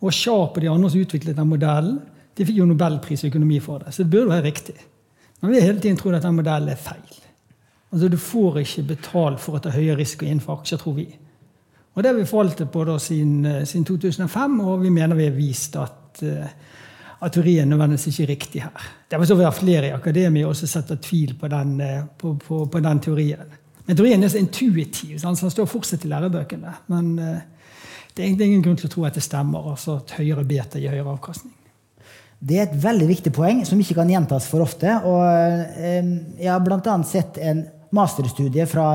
[0.05, 2.01] Og Sharp og de andre som utviklet den modellen,
[2.35, 3.95] de fikk jo nobelpris i økonomi for det.
[3.95, 4.77] Så det burde være riktig.
[5.41, 7.20] Men vi har hele tiden trodd at den modellen er feil.
[7.95, 11.09] Altså Du får ikke betalt for å ta høyere risiko innenfor aksjer, tror vi.
[11.95, 15.28] Og Det har vi forvaltet på da siden, eh, siden, 2005, og vi mener vi
[15.28, 16.49] har vist at, uh,
[17.22, 18.88] at teorien nødvendigvis ikke er riktig her.
[19.09, 22.64] Det er så være flere i akademia også setter tvil på den, uh, på, på,
[22.66, 23.55] på den, teorien.
[23.84, 26.72] Men teorien er så intuitiv, så den står fortsatt i lærebøkene.
[26.92, 27.42] Men eh,
[28.14, 29.70] det er egentlig ingen grunn til å tro at det stemmer.
[29.74, 31.53] altså at høyere beta gir høyere avkastning.
[32.45, 34.97] Det er et veldig viktig poeng som ikke kan gjentas for ofte.
[35.05, 36.97] Og eh, jeg har bl.a.
[37.09, 37.64] sett en
[37.95, 38.88] masterstudie fra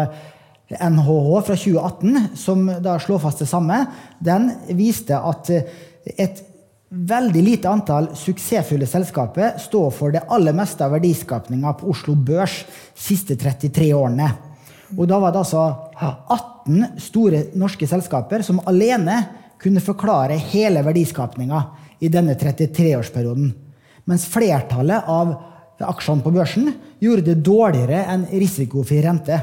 [0.69, 3.81] NHH fra 2018 som da slår fast det samme.
[4.19, 6.43] Den viste at et
[6.89, 12.63] veldig lite antall suksessfulle selskaper står for det aller meste av verdiskapninga på Oslo Børs
[12.65, 14.29] de siste 33 årene.
[14.97, 15.65] Og da var det altså
[16.01, 19.19] 18 store norske selskaper som alene
[19.61, 21.61] kunne forklare hele verdiskapninga
[21.99, 23.51] i denne 33-årsperioden.
[24.09, 25.35] Mens flertallet av
[25.87, 29.37] aksjene på børsen gjorde det dårligere enn risikofri rente.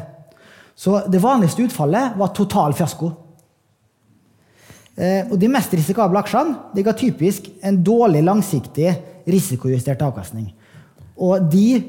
[0.77, 3.09] Så det vanligste utfallet var total fiasko.
[4.97, 8.93] Eh, og de mest risikable aksjene de ga typisk en dårlig langsiktig
[9.29, 10.51] risikojustert avkastning.
[11.17, 11.83] Og de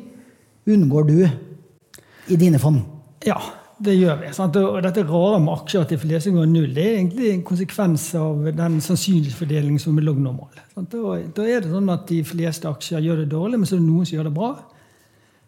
[0.68, 2.82] unngår du i dine fond.
[3.26, 3.40] Ja,
[3.84, 4.30] det gjør vi.
[4.34, 4.56] Sant?
[4.58, 8.48] Og dette rare med aksjer til fleste går null, det er egentlig en konsekvens av
[8.58, 10.64] den sannsynlighetsfordelingen som er lognormal.
[10.78, 13.90] Da er det sånn at de fleste aksjer gjør det dårlig, men så er det
[13.90, 14.50] noen som gjør det bra.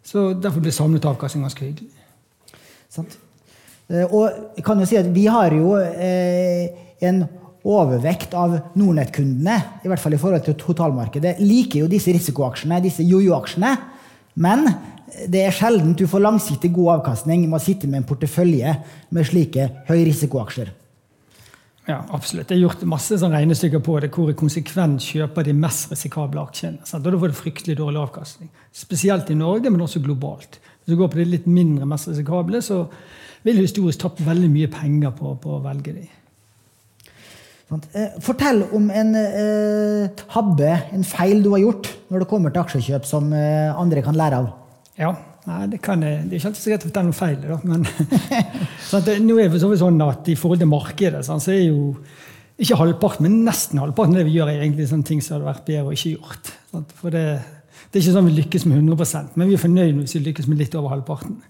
[0.06, 2.06] Så Derfor blir samlet avkastning ganske hyggelig.
[2.90, 3.18] Sant?
[3.90, 6.70] Eh, og jeg kan jo si at vi har jo eh,
[7.06, 7.24] en
[7.66, 13.04] overvekt av Nordnett-kundene, i hvert fall i forhold til totalmarkedet, liker jo disse risikoaksjene, disse
[13.04, 13.74] jojo-aksjene.
[14.40, 14.64] Men
[15.30, 18.74] det er sjelden du får langsiktig god avkastning med å sitte med en portefølje
[19.14, 20.70] med slike høyrisikoaksjer.
[21.88, 22.50] Ja, absolutt.
[22.50, 26.42] Jeg har gjort masse sånn regnestykker på det, hvor jeg konsekvent kjøper de mest risikable
[26.42, 26.84] aksjene.
[26.86, 27.06] Sant?
[27.06, 28.50] Og da får du fryktelig dårlig avkastning.
[28.76, 30.60] Spesielt i Norge, men også globalt.
[30.60, 32.84] Hvis du går på de litt mindre mest risikable, så
[33.42, 36.06] vil du historisk tapt veldig mye penger på, på å velge de.
[37.70, 42.64] Eh, fortell om en eh, tabbe, en feil du har gjort når det kommer til
[42.64, 44.48] aksjekjøp som eh, andre kan lære av.
[45.00, 45.14] Ja,
[45.46, 47.38] nei, det, kan, det er ikke alltid så greit å fortelle noe feil.
[47.44, 47.86] Da, men
[48.90, 51.94] sånn det, nå er det sånn at I forhold til markedet sånn, så er jo
[52.60, 55.48] ikke halvparten, men nesten halvparten av det vi gjør, er egentlig sånne ting som hadde
[55.48, 56.52] vært bedre å ikke gjort.
[56.68, 57.24] Sånn, for det,
[57.86, 60.50] det, er ikke sånn vi lykkes med 100% men vi er fornøyd hvis vi lykkes
[60.50, 61.40] med litt over halvparten.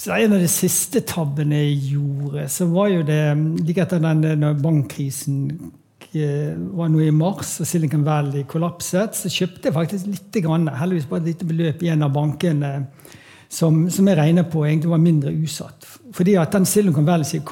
[0.00, 3.20] Så En av de siste tabbene jeg gjorde, så var jo det
[3.60, 5.83] like etter den bankkrisen Eh,
[6.22, 11.08] var nå i mars og Silicon Valley kollapset, så kjøpte jeg faktisk litt, grann, heldigvis
[11.10, 12.72] bare et lite beløp i en av bankene
[13.54, 15.86] som, som jeg regner på egentlig var mindre usatt.
[16.14, 17.42] Fordi at den Silicon Valley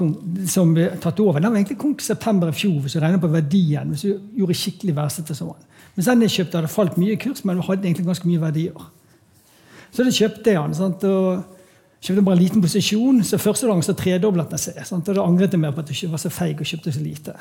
[0.50, 2.80] som ble tatt over, den var egentlig konk september i fjor.
[2.82, 5.68] hvis du regner på verdien, hvis du gjorde skikkelig verdsette som den.
[5.94, 8.86] Mens den jeg kjøpte, hadde falt mye i kurs, men hadde egentlig ganske mye verdier.
[9.92, 10.78] Så det kjøpte jeg den.
[10.78, 11.04] Sant?
[11.04, 11.42] og
[12.02, 14.80] kjøpte bare en liten posisjon, så Første dagen så tredoblet den seg.
[14.88, 15.08] Sant?
[15.08, 17.36] og Da angret jeg mer på at jeg var så feig og kjøpte så lite.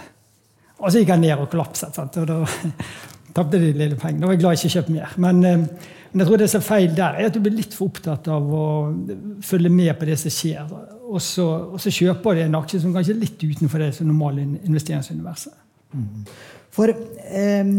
[0.81, 1.95] Og så gikk jeg ned og kollapset.
[1.95, 2.17] Sant?
[2.21, 2.41] Og da
[3.35, 4.23] tapte de lille pengene.
[4.23, 5.17] Da var jeg glad jeg ikke kjøpte mer.
[5.23, 5.65] Men, eh,
[6.11, 8.27] men, jeg tror det som er feil der, er at du blir litt for opptatt
[8.31, 8.65] av å
[9.45, 10.71] følge med på det som skjer.
[11.11, 14.43] Og så, og så kjøper du en aksje som kanskje er litt utenfor det normale
[14.63, 15.55] investeringsuniverset.
[15.91, 16.25] Mm.
[16.71, 17.71] For um,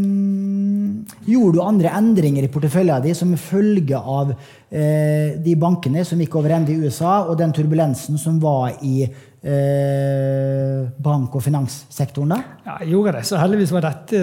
[1.24, 6.36] Gjorde du andre endringer i porteføljen din som følge av uh, de bankene som gikk
[6.36, 9.06] over ende i USA, og den turbulensen som var i
[9.42, 12.36] Eh, bank- og finanssektoren da?
[12.62, 13.24] Ja, jeg gjorde det.
[13.26, 14.20] Så heldigvis var dette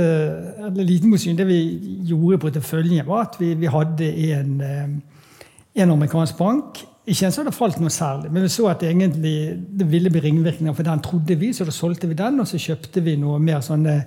[0.64, 1.36] eller liten motsyne.
[1.38, 1.60] Det vi
[2.08, 4.88] gjorde i porteføljen, var at vi, vi hadde en, eh,
[5.76, 6.86] en, amerikansk bank.
[7.06, 10.10] Ikke en som hadde falt noe særlig, men vi så at det egentlig det ville
[10.10, 11.52] bli ringvirkninger for den, trodde vi.
[11.54, 14.06] Så da solgte vi den, og så kjøpte vi noe mer sånne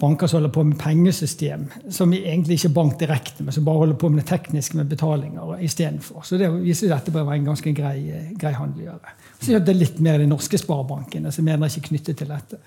[0.00, 3.84] banker som holder på med pengesystem, som egentlig ikke er bank direkte, men som bare
[3.84, 6.24] holder på med det tekniske med betalinger istedenfor.
[6.26, 7.98] Så det viser dette bare var en ganske grei,
[8.38, 9.14] grei handel å gjøre.
[9.44, 12.60] Så kjøpte jeg litt mer de norske sparebankene, som er ikke knyttet til dette.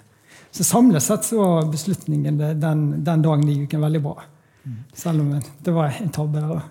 [0.53, 4.15] Så samlet sett så var beslutningen den, den dagen i uken veldig bra.
[4.95, 6.65] Selv om det var en tabbe der òg.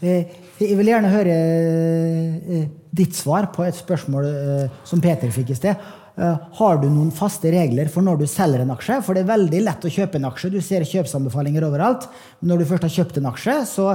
[0.00, 0.30] Eh,
[0.62, 5.58] jeg vil gjerne høre eh, ditt svar på et spørsmål eh, som Peter fikk i
[5.58, 5.90] sted.
[6.12, 8.98] Har du noen faste regler for når du selger en aksje?
[9.00, 10.50] For det er veldig lett å kjøpe en aksje.
[10.52, 12.04] Du ser kjøpsanbefalinger overalt.
[12.40, 13.86] Men når du først har kjøpt en aksje, så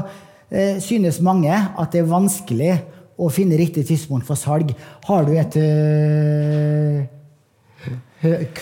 [0.81, 2.71] synes mange at det er vanskelig
[3.17, 4.73] å finne riktig tidspunkt for salg.
[5.07, 7.05] Har du et uh,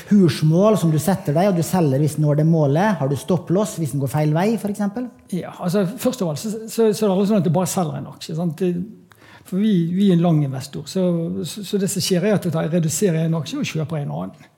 [0.09, 2.97] kursmål som du setter deg, og du selger hvis den når det målet?
[2.99, 4.83] Har du stopplås hvis den går feil vei, f.eks.?
[5.35, 7.71] Ja, altså, først av alt så, så, så, er det aldri sånn at du bare
[7.71, 8.37] selger en aksje.
[8.39, 8.65] Sant?
[9.45, 11.05] For vi, vi, er en lang investor, så,
[11.45, 14.51] så, det som skjer, er at jeg reduserer en aksje og kjøper en annen.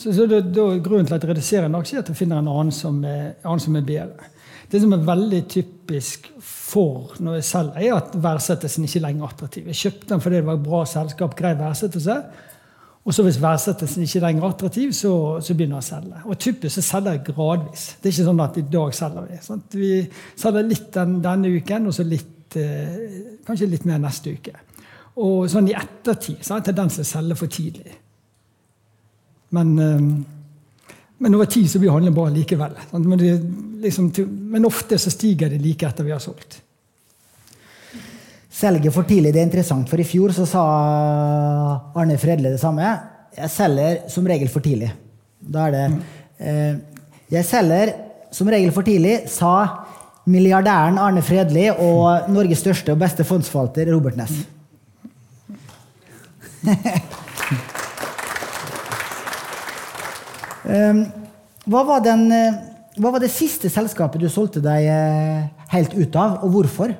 [0.00, 2.48] Så, det, det, Grunnen til at jeg reduserer en aksje, er at jeg finner en
[2.50, 4.30] annen som er, annen som er bedre.
[4.70, 9.26] Det som er veldig typisk for når jeg selger, er at verdsettelsen ikke er lenger
[9.26, 9.68] er attraktiv.
[9.70, 12.18] Jeg kjøpte den fordi det var et bra selskap, grei verdsettelse.
[13.04, 16.20] Og så hvis verdsettelsen ikke er lenger er attraktiv, så, så, begynner jeg å selge.
[16.24, 17.88] Og typisk så selger jeg gradvis.
[18.00, 19.40] Det er ikke sånn at i dag selger vi.
[19.44, 19.76] Sant?
[19.76, 19.90] Vi
[20.40, 22.94] selger litt den, denne uken, og så litt, eh,
[23.44, 24.54] kanskje litt mer neste uke.
[25.20, 27.92] Og sånn i ettertid så har jeg tendens til å selge for tidlig.
[29.54, 30.08] Men, eh,
[31.18, 32.74] men over tid så blir handelen bra likevel.
[32.92, 33.32] Men, det,
[33.84, 34.10] liksom,
[34.50, 36.60] men ofte så stiger det like etter vi har solgt.
[38.54, 40.64] Selge for tidlig, det er interessant, for i fjor så sa
[41.98, 42.86] Arne Fredle det samme.
[43.34, 44.92] Jeg selger som regel for tidlig.
[45.38, 45.86] Da er det
[46.38, 46.74] eh,
[47.34, 47.94] Jeg selger
[48.34, 49.84] som regel for tidlig, sa
[50.30, 54.34] milliardæren Arne Fredli og Norges største og beste fondsforvalter Robert Ness.
[60.64, 62.60] hva, var den, eh,
[62.98, 66.94] hva var det siste selskapet du solgte deg eh, helt ut av, og hvorfor?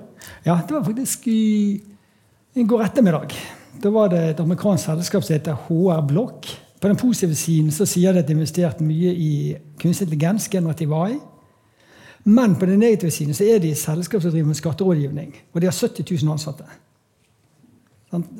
[0.45, 1.81] Ja, det var faktisk i,
[2.55, 3.35] i går ettermiddag.
[3.81, 6.49] Da var det et amerikansk selskap som heter HR Block.
[6.81, 9.31] På den positive siden så sier det at de har investert mye i
[9.81, 11.17] kunstig intelligens, generativ AI.
[12.25, 15.35] Men på den negative siden så er de et selskap som driver med skatterådgivning.
[15.53, 16.65] Og de har 70 000 ansatte.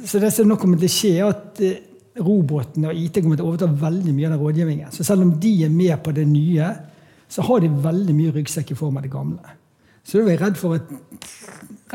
[0.07, 1.81] Så det som nok kommer til å skje, er at eh,
[2.23, 4.93] robotene og IT kommer til å overta veldig mye av den rådgivningen.
[4.95, 6.71] Så selv om de er med på det nye,
[7.29, 9.57] så har de veldig mye ryggsekk i form av det gamle.
[10.05, 10.91] Så da er jeg redd for at,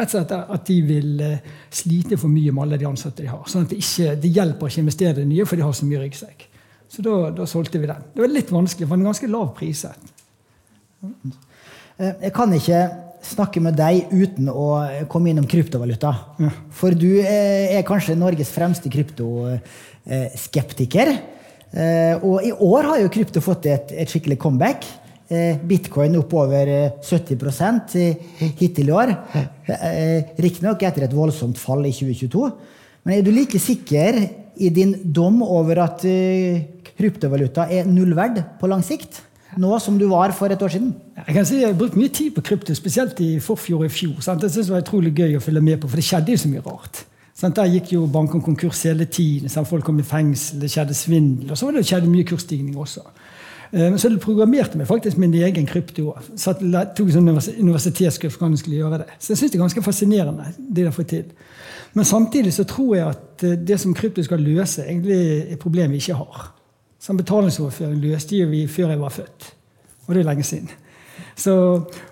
[0.09, 3.43] slett at de vil eh, slite for mye med alle de ansatte de har.
[3.47, 5.75] Sånn at det, ikke, det hjelper ikke å investere i det nye, for de har
[5.77, 6.47] så mye ryggsekk.
[6.89, 8.07] Så da, da solgte vi den.
[8.15, 10.09] Det var litt vanskelig, for den er ganske lav priset.
[11.05, 12.81] Eh, Jeg kan ikke
[13.25, 14.65] snakke med deg uten å
[15.11, 16.13] komme innom kryptovaluta.
[16.39, 16.49] Ja.
[16.71, 21.07] For du eh, er kanskje Norges fremste kryptoskeptiker.
[21.71, 24.85] Eh, Og i år har jo krypto fått et, et skikkelig comeback.
[25.29, 27.37] Eh, Bitcoin opp over eh, 70
[27.99, 28.17] i-
[28.57, 29.11] hittil i år.
[30.41, 32.49] Riktignok etter et voldsomt fall i 2022.
[33.05, 34.17] Men er du like sikker
[34.59, 36.01] i din dom over at
[36.97, 39.21] kryptovaluta er null verd på lang sikt?
[39.59, 40.93] Nå som du var for et år siden?
[41.27, 43.93] Jeg kan si jeg har brukt mye tid på krypto, spesielt i forfjor og i
[43.93, 44.19] fjor.
[44.23, 44.43] Sant?
[44.45, 46.51] Jeg synes det var utrolig gøy å følge med på, for det skjedde jo så
[46.51, 47.01] mye rart.
[47.39, 47.55] Sant?
[47.57, 49.49] Der gikk jo bankene konkurs hele tiden.
[49.51, 49.67] Sant?
[49.67, 51.51] Folk kom i fengsel, det skjedde svindel.
[51.51, 53.03] Og så var det skjedde mye kursstigning også.
[53.73, 56.13] Eh, Så det programmerte meg faktisk min egen krypto.
[56.35, 56.59] Satt,
[56.95, 59.09] tok sånn univers- universitetskurs for hvordan jeg skulle gjøre det.
[59.19, 61.25] Så jeg syns det er ganske fascinerende, det de har fått til.
[61.93, 65.59] Men samtidig så tror jeg at eh, det som krypto skal løse, egentlig er et
[65.59, 66.53] problem vi ikke har.
[66.99, 69.49] Sånn betalingsoverføring løste vi før jeg var født.
[70.07, 70.71] Og det er lenge siden.
[71.39, 71.53] Så,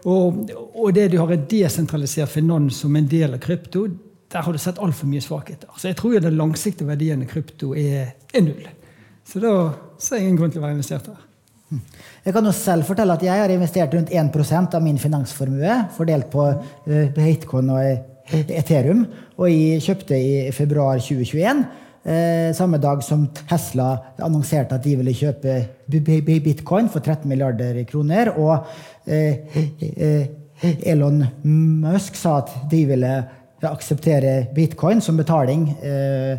[0.07, 3.85] og, og det du har et desentralisert finans som en del av krypto,
[4.31, 5.69] der har du sett altfor mye svakheter.
[5.79, 8.67] Så jeg tror jo den langsiktige verdien av krypto er, er null.
[9.27, 9.53] Så da
[9.99, 11.23] så er det ingen grunn til å være investert her.
[12.23, 16.29] Jeg kan jo selv fortelle at jeg har investert rundt 1% av min finansformue, fordelt
[16.31, 19.03] på eh, bitcoin og Ethereum.
[19.35, 21.65] Og jeg kjøpte i februar 2021,
[22.07, 23.91] eh, samme dag som Tesla
[24.23, 28.33] annonserte at de ville kjøpe bitcoin for 13 milliarder kroner.
[28.39, 28.65] Og
[29.05, 29.57] eh,
[29.91, 30.27] eh,
[30.89, 33.13] Elon Musk sa at de ville
[33.67, 35.69] akseptere bitcoin som betaling.
[35.81, 36.37] Eh,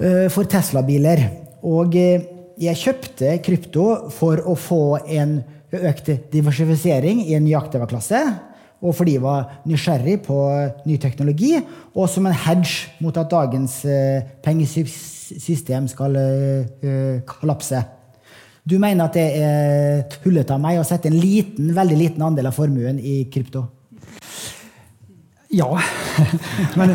[0.00, 1.26] eh, for Tesla-biler.
[1.66, 2.28] Og eh,
[2.60, 5.40] jeg kjøpte krypto for å få en
[5.70, 8.20] økt diversifisering i en ny aktiva-klasse.
[8.80, 10.36] Og fordi jeg var nysgjerrig på
[10.88, 11.52] ny teknologi,
[11.94, 17.82] og som en hedge mot at dagens eh, pengesystem skal eh, eh, kollapse.
[18.64, 22.48] Du mener at det er tullete av meg å sette en liten, veldig liten andel
[22.48, 23.66] av formuen i krypto?
[25.50, 25.68] Ja.
[26.78, 26.94] men,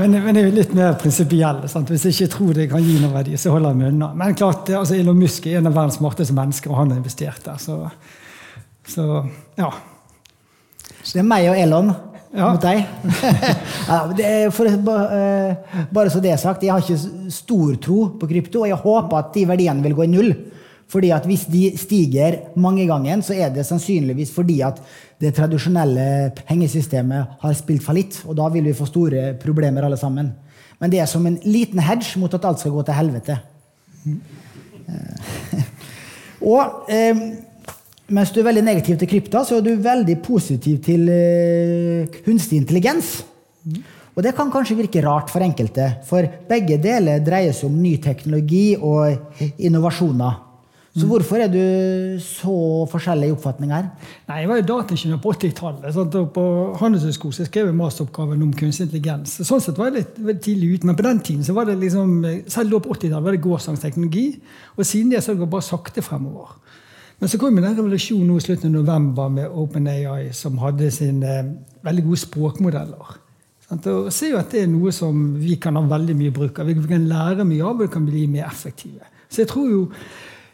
[0.00, 1.62] men, men jeg er litt mer prinsipiell.
[1.68, 4.10] Hvis jeg ikke tror det kan gi noe verdi, så holder jeg meg unna.
[4.18, 7.44] Men klart, altså Elon Musk er en av verdens smarteste mennesker, og han har investert
[7.46, 7.60] der.
[7.62, 7.78] Så,
[8.88, 9.08] så
[9.60, 9.70] ja.
[11.02, 11.92] Det er meg og Elon
[12.32, 12.46] Ja.
[12.54, 12.86] mot deg.
[13.90, 18.28] ja, det for, eh, bare så det er sagt, jeg har ikke stor tro på
[18.30, 20.32] krypto, og jeg håper at de verdiene vil gå i null.
[20.92, 24.80] Fordi at Hvis de stiger mange ganger, så er det sannsynligvis fordi at
[25.20, 28.22] det tradisjonelle pengesystemet har spilt fallitt.
[28.26, 30.32] Og da vil vi få store problemer alle sammen.
[30.80, 33.38] Men det er som en liten hedge mot at alt skal gå til helvete.
[36.42, 37.22] Og eh,
[38.12, 42.60] mens du er veldig negativ til krypta, så er du veldig positiv til eh, kunstig
[42.60, 43.22] intelligens.
[44.12, 47.96] Og det kan kanskje virke rart for enkelte, for begge deler dreier seg om ny
[48.04, 50.40] teknologi og innovasjoner.
[50.92, 52.54] Så hvorfor er du så
[52.92, 53.86] forskjellig i oppfatning her?
[54.28, 55.96] Nei, Jeg var jo dataingeniør på 80-tallet.
[55.96, 56.44] og På
[56.82, 59.38] Handelshøyskolen skrev jeg masteroppgaven om kunstig intelligens.
[59.38, 61.70] Så Sånn sett var jeg litt, litt tidlig ute, men på den tiden så var
[61.70, 62.12] det liksom,
[62.44, 64.26] selv da på 80-tallet var det gårsdagsteknologi.
[64.76, 66.52] Og siden det så har det gått bare sakte fremover.
[67.22, 70.88] Men så kom jo den revolusjonen nå i slutten av november med OpenAI, som hadde
[70.90, 71.52] sine eh,
[71.86, 73.12] veldig gode språkmodeller.
[73.70, 76.66] Og ser jo at det er noe som vi kan ha veldig mye bruk av.
[76.66, 79.06] Vi kan lære mye av, og det kan bli mer effektive.
[79.30, 79.84] Så jeg tror jo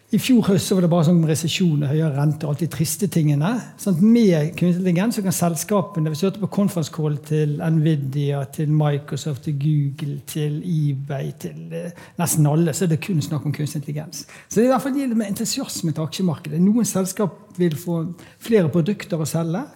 [0.09, 3.11] I fjor høst var det bare sånn resesjon og høyere rente og alt de triste
[3.13, 3.51] tingene.
[3.77, 8.39] Sånn med kunstig intelligens så kan selskapene Hvis du hørte på conference call til Nvidia,
[8.57, 13.45] til Microsoft, til Google, til eBay, til eh, nesten alle, så er det kun snakk
[13.45, 14.23] om kunstig intelligens.
[14.49, 16.63] Så det er i hvert fall det med entusiasme til aksjemarkedet.
[16.65, 18.01] Noen selskap vil få
[18.41, 19.67] flere produkter å selge,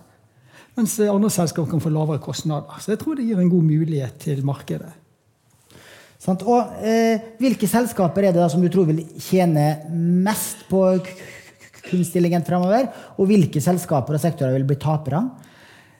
[0.80, 2.80] mens andre selskap kan få lavere kostnader.
[2.80, 4.94] Så jeg tror det gir en god mulighet til markedet.
[6.22, 6.44] Sant?
[6.46, 9.66] Og eh, hvilke selskaper er det da som du tror vil tjene
[10.22, 10.84] mest på
[11.88, 12.90] kunstig fremover?
[13.18, 15.24] Og hvilke selskaper og sektorer vil bli tapere?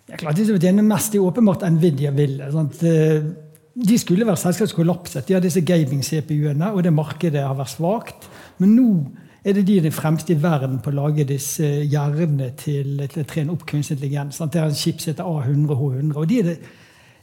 [0.07, 2.39] Det er klart De som vil mest, er åpenbart Nvidia vil.
[2.53, 2.83] Sant?
[2.87, 3.25] Eh,
[3.73, 5.27] de skulle være selskapskollapset.
[5.27, 8.29] De har disse gaming-CPU-ene, og det markedet har vært svakt.
[8.61, 8.89] Men nå
[9.43, 13.27] er det de den fremste i verden på å lage disse hjernene til, til å
[13.27, 14.39] trene opp kunstig intelligens.
[14.39, 16.15] Det er en chips heter A100 H100.
[16.15, 16.59] og de er det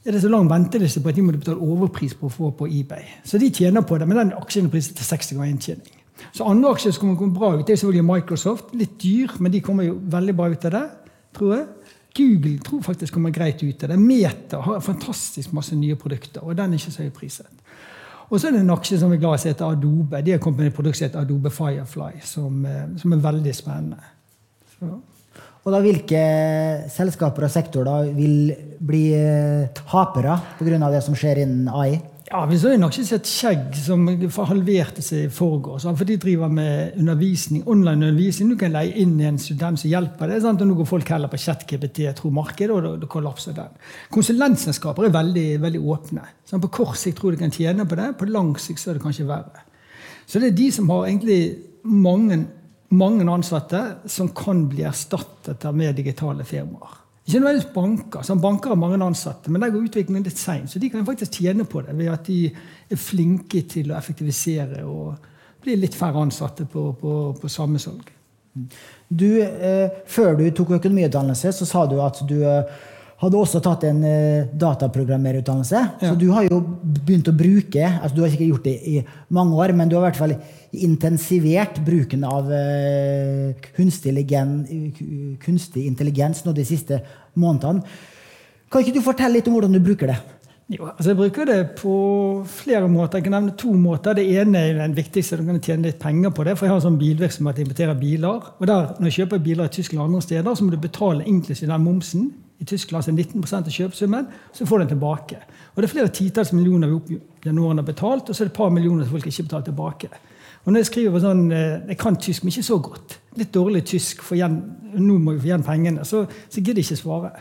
[0.05, 2.67] er det så lang venteliste på at de må betale overpris på å få på
[2.67, 3.03] eBay.
[3.27, 5.95] Så de tjener på det, men den aksjen er priset til 60 ganger inntjening.
[6.35, 8.73] Så andre aksjer som kommer bra ut, det er selvfølgelig Microsoft.
[8.79, 10.87] Litt dyr, men de kommer jo veldig bra ut av det.
[11.35, 11.65] tror jeg.
[12.17, 13.99] Google tror faktisk kommer greit ut av det.
[13.99, 17.59] Meta har fantastisk masse nye produkter, og den er ikke så høy priset.
[18.29, 20.21] Og så er det en aksje som er glad i, som heter Adobe.
[20.25, 23.55] De har kommet med et produkt som heter Adobe Firefly, som, eh, som er veldig
[23.55, 23.97] spennende.
[24.75, 24.99] Så.
[25.65, 26.21] Og da hvilke
[26.91, 30.87] selskaper og sektorer vil bli eh, tapere pga.
[30.89, 31.99] det som skjer innen AI?
[32.29, 35.87] Ja, Vi har nok ikke sett Skjegg som halverte seg i forgårs.
[35.97, 38.51] For de driver med undervisning, online undervisning.
[38.53, 40.45] Du kan leie inn en student som hjelper deg.
[40.45, 43.73] og Nå går folk heller på ChatGPT, tror markedet, og det kollapser den.
[44.13, 46.27] Konsulentselskaper er veldig, veldig åpne.
[46.45, 46.61] Sant?
[46.61, 48.11] på kort sikt tror de kan tjene på det.
[48.19, 49.65] På lang sikt så er det kanskje verre.
[50.29, 51.41] Så det er de som har egentlig
[51.81, 52.43] mange
[52.89, 56.97] mange ansatte som kan bli erstattet av mer digitale firmaer.
[57.29, 58.21] Ikke nødvendigvis banker.
[58.21, 60.69] som banker har mange ansatte, men der går utviklingen litt seint.
[60.69, 62.45] Så de kan faktisk tjene på det ved at de
[62.89, 65.15] er flinke til å effektivisere og
[65.61, 68.09] bli litt færre ansatte på, på, på samme salg.
[69.07, 72.65] Du, eh, før du tok økonomiutdannelse, så sa du at du eh,
[73.19, 75.81] hadde også tatt en uh, dataprogrammererutdannelse.
[75.99, 76.11] Ja.
[76.11, 78.95] Så du har jo begynt å bruke altså Du har ikke gjort det i
[79.35, 80.35] mange år, men du har i hvert fall
[80.87, 84.15] intensivert bruken av uh, kunstig,
[85.43, 87.01] kunstig, intelligens nå de siste
[87.39, 87.83] månedene.
[88.69, 90.19] Kan ikke du fortelle litt om hvordan du bruker det?
[90.69, 91.93] Jo, altså Jeg bruker det på
[92.45, 93.17] flere måter.
[93.17, 94.13] Jeg kan nevne to måter.
[94.13, 95.39] Det ene er den viktigste.
[95.39, 97.97] Du kan tjene litt penger på det, for Jeg har en sånn bilvirksomhet jeg importerer
[97.97, 98.51] biler.
[98.59, 101.25] og der, Når jeg kjøper biler i Tyskland og andre steder, så må du betale
[101.25, 102.29] inklusiv den momsen.
[102.59, 105.37] I Tyskland er 19% av kjøpesummen, så får den tilbake.
[105.75, 108.49] Og Det er flere titalls millioner vi opp gjennom årene har betalt, og så er
[108.49, 110.09] det et par millioner som folk ikke betaler tilbake.
[110.65, 113.19] Og når Jeg skriver sånn, eh, jeg kan tysk, men ikke så godt.
[113.37, 114.21] Litt dårlig tysk.
[114.21, 114.61] for igjen,
[114.93, 116.05] nå må vi få igjen pengene.
[116.05, 117.31] Så, så gidder jeg ikke svare.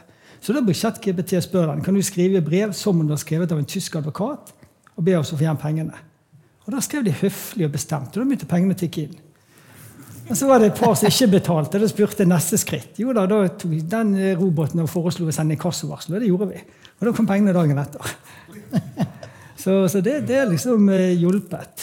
[0.40, 3.58] Så da budsjett-GPT spørre den, kan du skrive brev som om du har skrevet av
[3.58, 4.54] en tysk advokat,
[4.96, 5.94] og be oss å få igjen pengene.
[6.66, 9.16] Og Da skrev de høflig og bestemt, og da begynte pengene å tikke inn.
[10.29, 11.81] Og Så var det et par som ikke betalte.
[11.81, 12.99] Da spurte neste skritt.
[13.01, 16.64] Jo da, Da tok den roboten og foreslo å sende inkassovarsel, og det gjorde vi.
[16.99, 18.12] Og da kom pengene dagen etter.
[19.59, 21.83] Så, så det, det er liksom uh, hjulpet.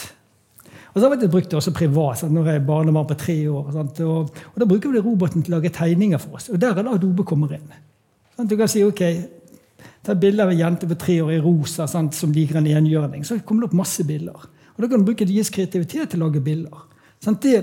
[0.96, 3.34] Og så har vi brukt det også privat, sant, når jeg er barnebarn på tre
[3.52, 3.66] år.
[3.74, 6.46] Sant, og, og, Da bruker vi roboten til å lage tegninger for oss.
[6.48, 7.66] Og der er da Adobe kommer inn.
[8.32, 9.02] Sant, du kan si ok,
[10.08, 13.28] ta bilde av en jente på tre år i rosa sant, som liker en enhjørning.
[13.28, 14.48] Så kommer det opp masse bilder.
[14.72, 16.88] Og Da kan du bruke deres kreativitet til å lage bilder.
[17.20, 17.60] Sant, det,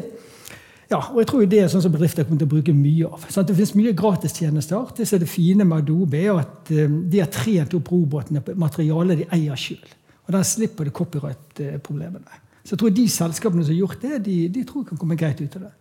[0.93, 3.25] ja, og jeg tror det er sånn som bedrifter kommer til å bruke mye av.
[3.25, 3.49] Sant?
[3.49, 4.93] Det finnes mye gratistjenester.
[4.97, 8.43] Det som er det fine med Adobe, er at um, de har trent opp robotene
[8.45, 9.95] på materialet de eier sjøl.
[10.27, 12.41] Og der slipper de copyright-problemene.
[12.63, 15.41] Så jeg tror de selskapene som har gjort det, de, de tror kan komme greit
[15.41, 15.73] ut av det.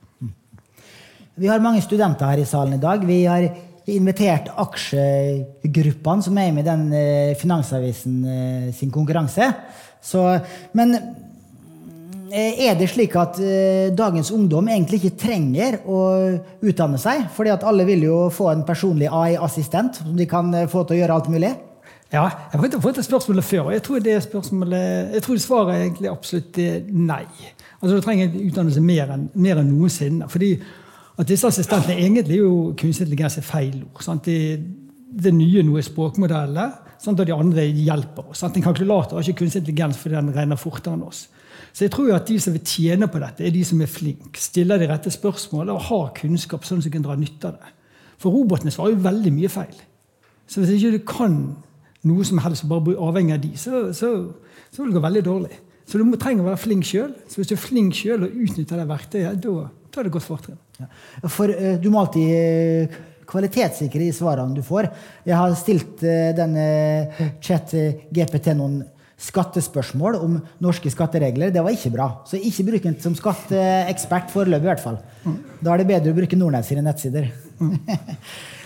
[1.43, 3.05] Vi har mange studenter her i salen i dag.
[3.09, 3.47] Vi har
[3.93, 9.49] invitert aksjegruppene som er med i den eh, Finansavisen eh, sin konkurranse.
[10.03, 10.27] Så,
[10.77, 11.09] men eh,
[12.33, 13.37] er det slik at
[13.97, 15.99] dagens ungdom egentlig ikke trenger å
[16.65, 17.27] utdanne seg?
[17.37, 21.01] Fordi at alle vil jo få en personlig AI-assistent som de kan få til å
[21.03, 21.53] gjøre alt mulig?
[22.13, 25.75] Ja, jeg har fått det spørsmålet før, og jeg tror, det spørsmålet, jeg tror svaret
[25.75, 26.59] er egentlig absolutt
[26.93, 27.25] nei.
[27.81, 30.29] Altså, Du trenger utdannelse mer enn, mer enn noensinne.
[30.29, 30.59] fordi
[31.19, 34.21] at disse assistentene egentlig er jo kunstig intelligens er feil ord.
[34.25, 34.39] Det,
[35.25, 37.21] det nye nå er språkmodeller, sant?
[37.21, 38.41] og de andre hjelper oss.
[38.41, 38.57] Sant?
[38.57, 41.27] En kalkulator har ikke kunstig intelligens fordi den regner fortere enn oss.
[41.73, 43.91] Så jeg tror jo at de som vil tjene på dette, er de som er
[43.91, 47.73] flinke, stiller de rette spørsmålene og har kunnskap sånn som kan dra nytte av det.
[48.21, 49.77] For robotene svarer jo veldig mye feil.
[50.47, 51.37] Så hvis ikke du kan
[52.09, 54.11] noe som helst, og bare bli avhengig av de, så, så,
[54.69, 55.61] så, vil det gå veldig dårlig.
[55.89, 57.15] Så du må, trenger å være flink sjøl.
[57.31, 60.61] Så hvis du er flink sjøl og utnytter det verktøyet, da, tar det godt fortrinn.
[60.81, 60.89] Ja.
[61.31, 63.01] For uh, du må alltid uh,
[63.33, 64.91] kvalitetssikre de svarene du får.
[65.29, 66.67] Jeg har stilt uh, denne
[67.45, 67.75] chat
[68.13, 68.83] GPT noen
[69.23, 71.53] skattespørsmål om norske skatteregler.
[71.55, 72.09] Det var ikke bra.
[72.27, 74.99] Så ikke bruk den som skatteekspert foreløpig, i hvert fall.
[75.63, 77.31] Da er det bedre å bruke Nordnes sine nettsider.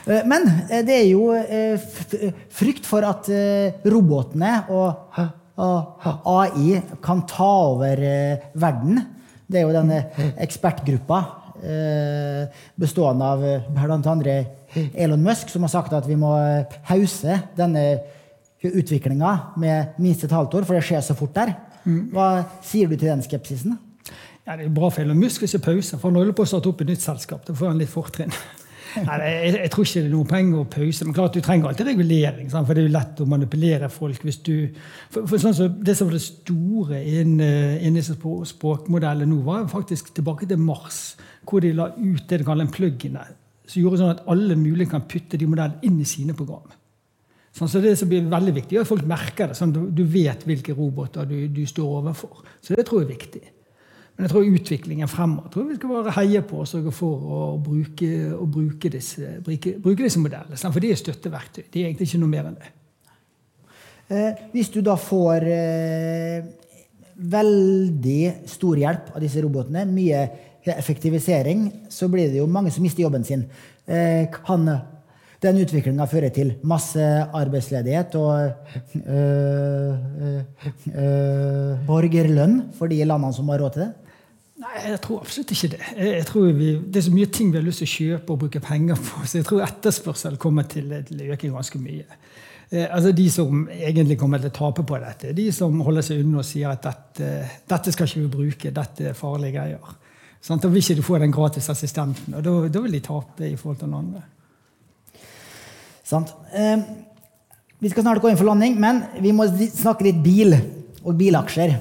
[0.07, 1.80] Men eh, det er jo eh,
[2.54, 5.18] frykt for at eh, robotene og,
[5.57, 8.02] AI kan ta over
[8.61, 8.98] verden.
[9.48, 10.02] Det er jo denne
[10.44, 11.20] ekspertgruppa
[12.76, 14.34] bestående av bl.a.
[14.92, 16.34] Elon Musk, som har sagt at vi må
[16.84, 17.86] pause denne
[18.74, 21.54] utviklinga med minst et halvt år, for det skjer så fort der.
[21.86, 22.28] Hva
[22.66, 23.78] sier du til den skepsisen?
[24.46, 26.50] Ja, Det er bra for Elon Musk hvis er pause, for han holder på å
[26.50, 27.42] starte opp et nytt selskap.
[27.46, 28.34] Da får han litt fortrinn.
[28.96, 31.06] Nei, jeg, jeg tror ikke det er noe penger å pause.
[31.06, 32.46] Men klart du trenger alltid regulering.
[32.52, 32.68] Sant?
[32.68, 34.54] For det er jo lett å manipulere folk hvis du
[35.10, 39.66] for, for sånn så Det som var det store innen innen disse språkmodellene nå, var
[39.72, 41.00] faktisk tilbake til Mars,
[41.46, 43.18] hvor de la ut det de kaller en plug-in.
[43.66, 46.70] Som gjorde sånn at alle mulig kan putte de modellene inn i sine program.
[47.57, 49.57] Sånn, så det som blir veldig viktig, er at folk merker det.
[49.57, 52.42] Sånn, du, vet hvilke roboter du, du står overfor.
[52.61, 53.44] Så det tror jeg er viktig.
[54.16, 57.40] Men jeg tror utviklingen fremover tror vi skal bare heie på og sørge for å
[57.61, 60.57] bruke, å bruke, disse, bruke, bruke disse modellene.
[60.61, 61.64] For de er støtteverktøy.
[61.68, 62.70] De er egentlig ikke noe mer enn det.
[64.07, 66.48] Eh, hvis du da får eh,
[67.16, 68.20] veldig
[68.52, 70.26] stor hjelp av disse robotene, mye
[70.76, 73.46] effektivisering, så blir det jo mange som mister jobben sin.
[73.86, 74.68] Eh, kan
[75.43, 77.03] den utviklinga fører til masse
[77.37, 78.51] arbeidsledighet og
[79.03, 80.41] øh, øh,
[80.89, 83.93] øh, borgerlønn for de landene som har råd til det?
[84.57, 85.80] Nei, jeg tror absolutt ikke det.
[86.01, 88.39] Jeg, tror vi, det er så mye ting vi har lyst til å kjøpe og
[88.41, 91.03] bruke penger på, så jeg tror etterspørsel kommer til, å
[91.34, 92.07] øke ganske mye.
[92.70, 96.22] Eh, altså De som egentlig kommer til å tape på dette, de som holder seg
[96.24, 97.28] unna og sier at dette,
[97.68, 99.93] dette skal ikke vi bruke, dette er farlige greier.
[100.41, 103.45] Sånn, Da vil ikke du få den gratis assistenten, og da, da vil de tape
[103.45, 104.24] i forhold til noen andre.
[106.07, 106.78] Eh,
[107.82, 110.54] vi skal snart gå inn for landing, men vi må snakke litt bil
[111.02, 111.74] og bilaksjer.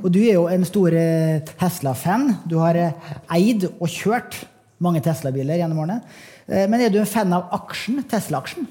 [0.00, 2.28] Og du er jo en stor eh, Tesla-fan.
[2.48, 4.38] Du har eh, eid og kjørt
[4.82, 5.98] mange Tesla-biler gjennom årene.
[6.46, 8.70] Eh, men er du en fan av aksjen, Tesla-aksjen?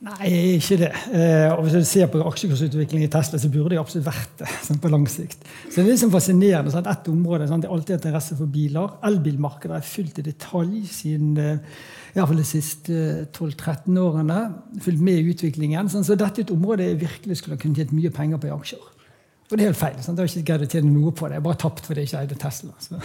[0.00, 0.92] Nei, ikke det.
[1.52, 4.80] Og Hvis du ser på aksjekursutviklingen i Tesla, så burde det absolutt vært det sånn
[4.80, 5.42] på lang sikt.
[5.66, 6.72] Så det er liksom fascinerende.
[6.72, 6.88] Sant?
[6.88, 7.64] Et område sant?
[7.64, 8.94] Det er alltid interesse for biler.
[9.10, 11.34] Elbilmarkedet er fullt i detalj siden
[12.10, 14.40] eh, i hvert fall de siste eh, 12-13 årene.
[14.82, 15.90] Fulgt med i utviklingen.
[15.92, 18.50] Sånn, Så dette er et område jeg virkelig skulle ha kunnet tjent mye penger på
[18.50, 18.82] i aksjer.
[19.50, 19.96] Og det er helt feil.
[20.02, 20.18] Sant?
[20.18, 21.38] Jeg har ikke greid å tjene noe på det.
[21.38, 22.76] Jeg har bare tapt fordi jeg ikke eide Tesla.
[22.82, 23.00] Så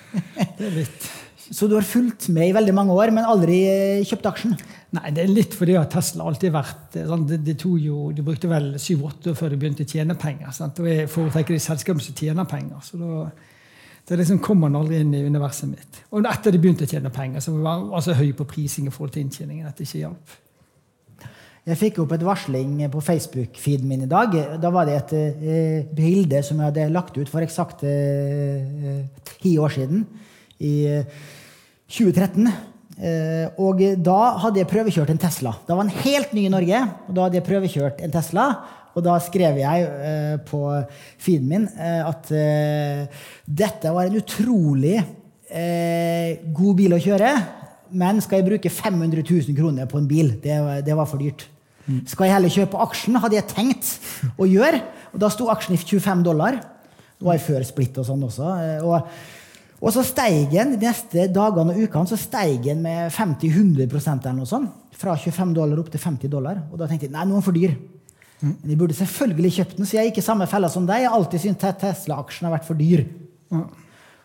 [0.58, 1.12] det er litt...
[1.44, 4.54] Så du har fulgt med i veldig mange år, men aldri eh, kjøpt aksjen?
[4.96, 8.06] Nei, det er litt fordi at Tesla alltid vært eh, sånn, de, de, tog jo,
[8.16, 10.54] de brukte vel syv-åtte år før de begynte å tjene penger.
[10.56, 10.80] Sant?
[10.80, 12.80] Og jeg foretrekker de selskapene som tjener penger.
[12.86, 13.26] Så da,
[14.04, 16.00] da liksom kom han aldri inn i universet mitt.
[16.12, 18.92] Og etter de begynte å tjene penger, så var han altså høy på prising i
[18.92, 19.68] forhold til inntjeningen.
[19.68, 20.34] at det ikke hjalp.
[21.64, 24.34] Jeg fikk opp et varsling på Facebook-feeden min i dag.
[24.60, 29.00] Da var det et eh, bilde som jeg hadde lagt ut for eksakt eh,
[29.40, 30.04] ti år siden.
[30.60, 31.24] I eh,
[31.88, 32.52] 2013.
[32.94, 35.54] Eh, og da hadde jeg prøvekjørt en Tesla.
[35.64, 36.84] Da var den helt ny i Norge.
[37.08, 38.50] Og da hadde jeg prøvekjørt en Tesla.
[38.94, 40.60] Og da skrev jeg eh, på
[41.18, 47.32] feeden min eh, at eh, dette var en utrolig eh, god bil å kjøre.
[47.94, 50.36] Men skal jeg bruke 500 000 kroner på en bil?
[50.42, 51.48] Det, det var for dyrt.
[52.08, 53.90] Skal jeg heller kjøpe aksjen, hadde jeg tenkt
[54.40, 54.80] å gjøre.
[55.12, 56.56] Og da sto aksjen i 25 dollar.
[57.14, 58.52] Det var jeg før splitt og sånn også.
[58.88, 59.10] Og,
[59.84, 64.38] og så steig den de neste dagene og ukene så steig den med 50-100 eller
[64.40, 64.72] noe sånt.
[64.96, 66.62] Fra 25 dollar opp til 50 dollar.
[66.70, 67.76] Og da tenkte jeg nei, nå er den for dyr.
[68.44, 71.04] Men de burde selvfølgelig kjøpt den, så jeg gikk i samme fella som deg.
[71.04, 73.04] Jeg har alltid syntes Tesla-aksjen har vært for dyr.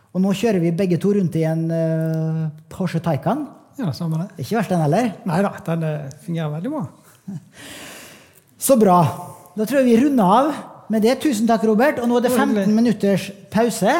[0.09, 3.45] Og nå kjører vi begge to rundt i en uh, Porsche Taycan.
[3.79, 4.31] Ja, samme det.
[4.33, 5.11] Er ikke verst, den heller.
[5.29, 6.81] Nei da, den eh, fungerer veldig bra.
[8.67, 8.97] Så bra.
[9.55, 10.49] Da tror jeg vi runder av
[10.91, 11.15] med det.
[11.23, 12.01] Tusen takk, Robert.
[12.03, 13.93] Og nå er det 15 minutters pause.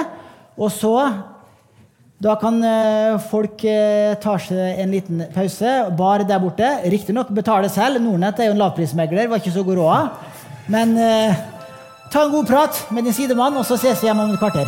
[0.59, 0.93] Og så
[2.19, 5.69] Da kan eh, folk eh, ta seg en liten pause.
[5.95, 6.67] Bar der borte.
[6.91, 8.01] Riktignok betale selv.
[8.03, 10.11] Nordnett er jo en lavprismegler, var ikke så god råd.
[10.67, 11.39] Men eh,
[12.11, 14.67] ta en god prat med din sidemann, og så ses vi hjemme om et kvarter.